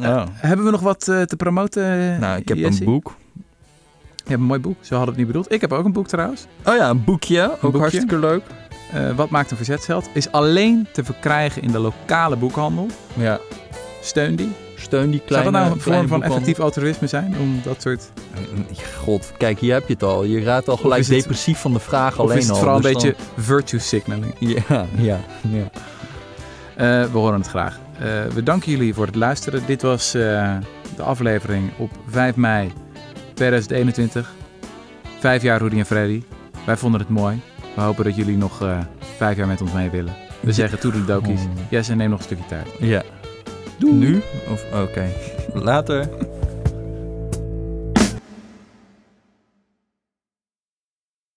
[0.01, 0.23] Oh.
[0.31, 2.19] Hebben we nog wat eh, te promoten?
[2.19, 3.15] Nou, ik heb een boek.
[4.15, 4.75] Je hebt een mooi boek.
[4.81, 5.51] Zo hadden we het niet bedoeld.
[5.53, 6.45] Ik heb ook een boek trouwens.
[6.65, 7.51] Oh ja, een boekje.
[7.51, 7.79] Ook boekje.
[7.79, 8.41] hartstikke leuk.
[8.93, 10.09] Eh, wat maakt een verzetsheld?
[10.13, 12.87] Is alleen te verkrijgen in de lokale boekhandel.
[13.13, 13.39] Ja.
[14.01, 14.51] Steun die.
[14.75, 17.35] Steun die Zou kleine dat nou een vorm van effectief altruïsme zijn?
[17.39, 18.11] Om dat soort...
[18.97, 20.23] God, kijk, hier heb je het al.
[20.23, 22.57] Je raadt al gelijk het- depressief van de vraag alleen is het al.
[22.57, 24.33] vooral een Dus beetje virtue signaling?
[24.39, 25.19] Ja, ja,
[25.49, 25.69] ja.
[26.79, 27.79] Eh, we horen het graag.
[27.99, 29.65] Eh, we danken jullie voor het luisteren.
[29.65, 30.57] Dit was eh,
[30.95, 32.71] de aflevering op 5 mei
[33.33, 34.31] 2021.
[35.19, 36.23] Vijf jaar Rudy en Freddy.
[36.65, 37.41] Wij vonden het mooi.
[37.75, 38.63] We hopen dat jullie nog
[39.17, 40.13] vijf jaar met ons mee willen.
[40.39, 41.41] We zeggen toedeledokies.
[41.41, 41.49] Oh.
[41.69, 42.67] Yes, en neem nog een stukje tijd.
[42.79, 43.03] Ja.
[43.77, 43.93] Doei.
[43.93, 44.21] Nu?
[44.51, 45.07] Of, oké.
[45.53, 46.09] Later.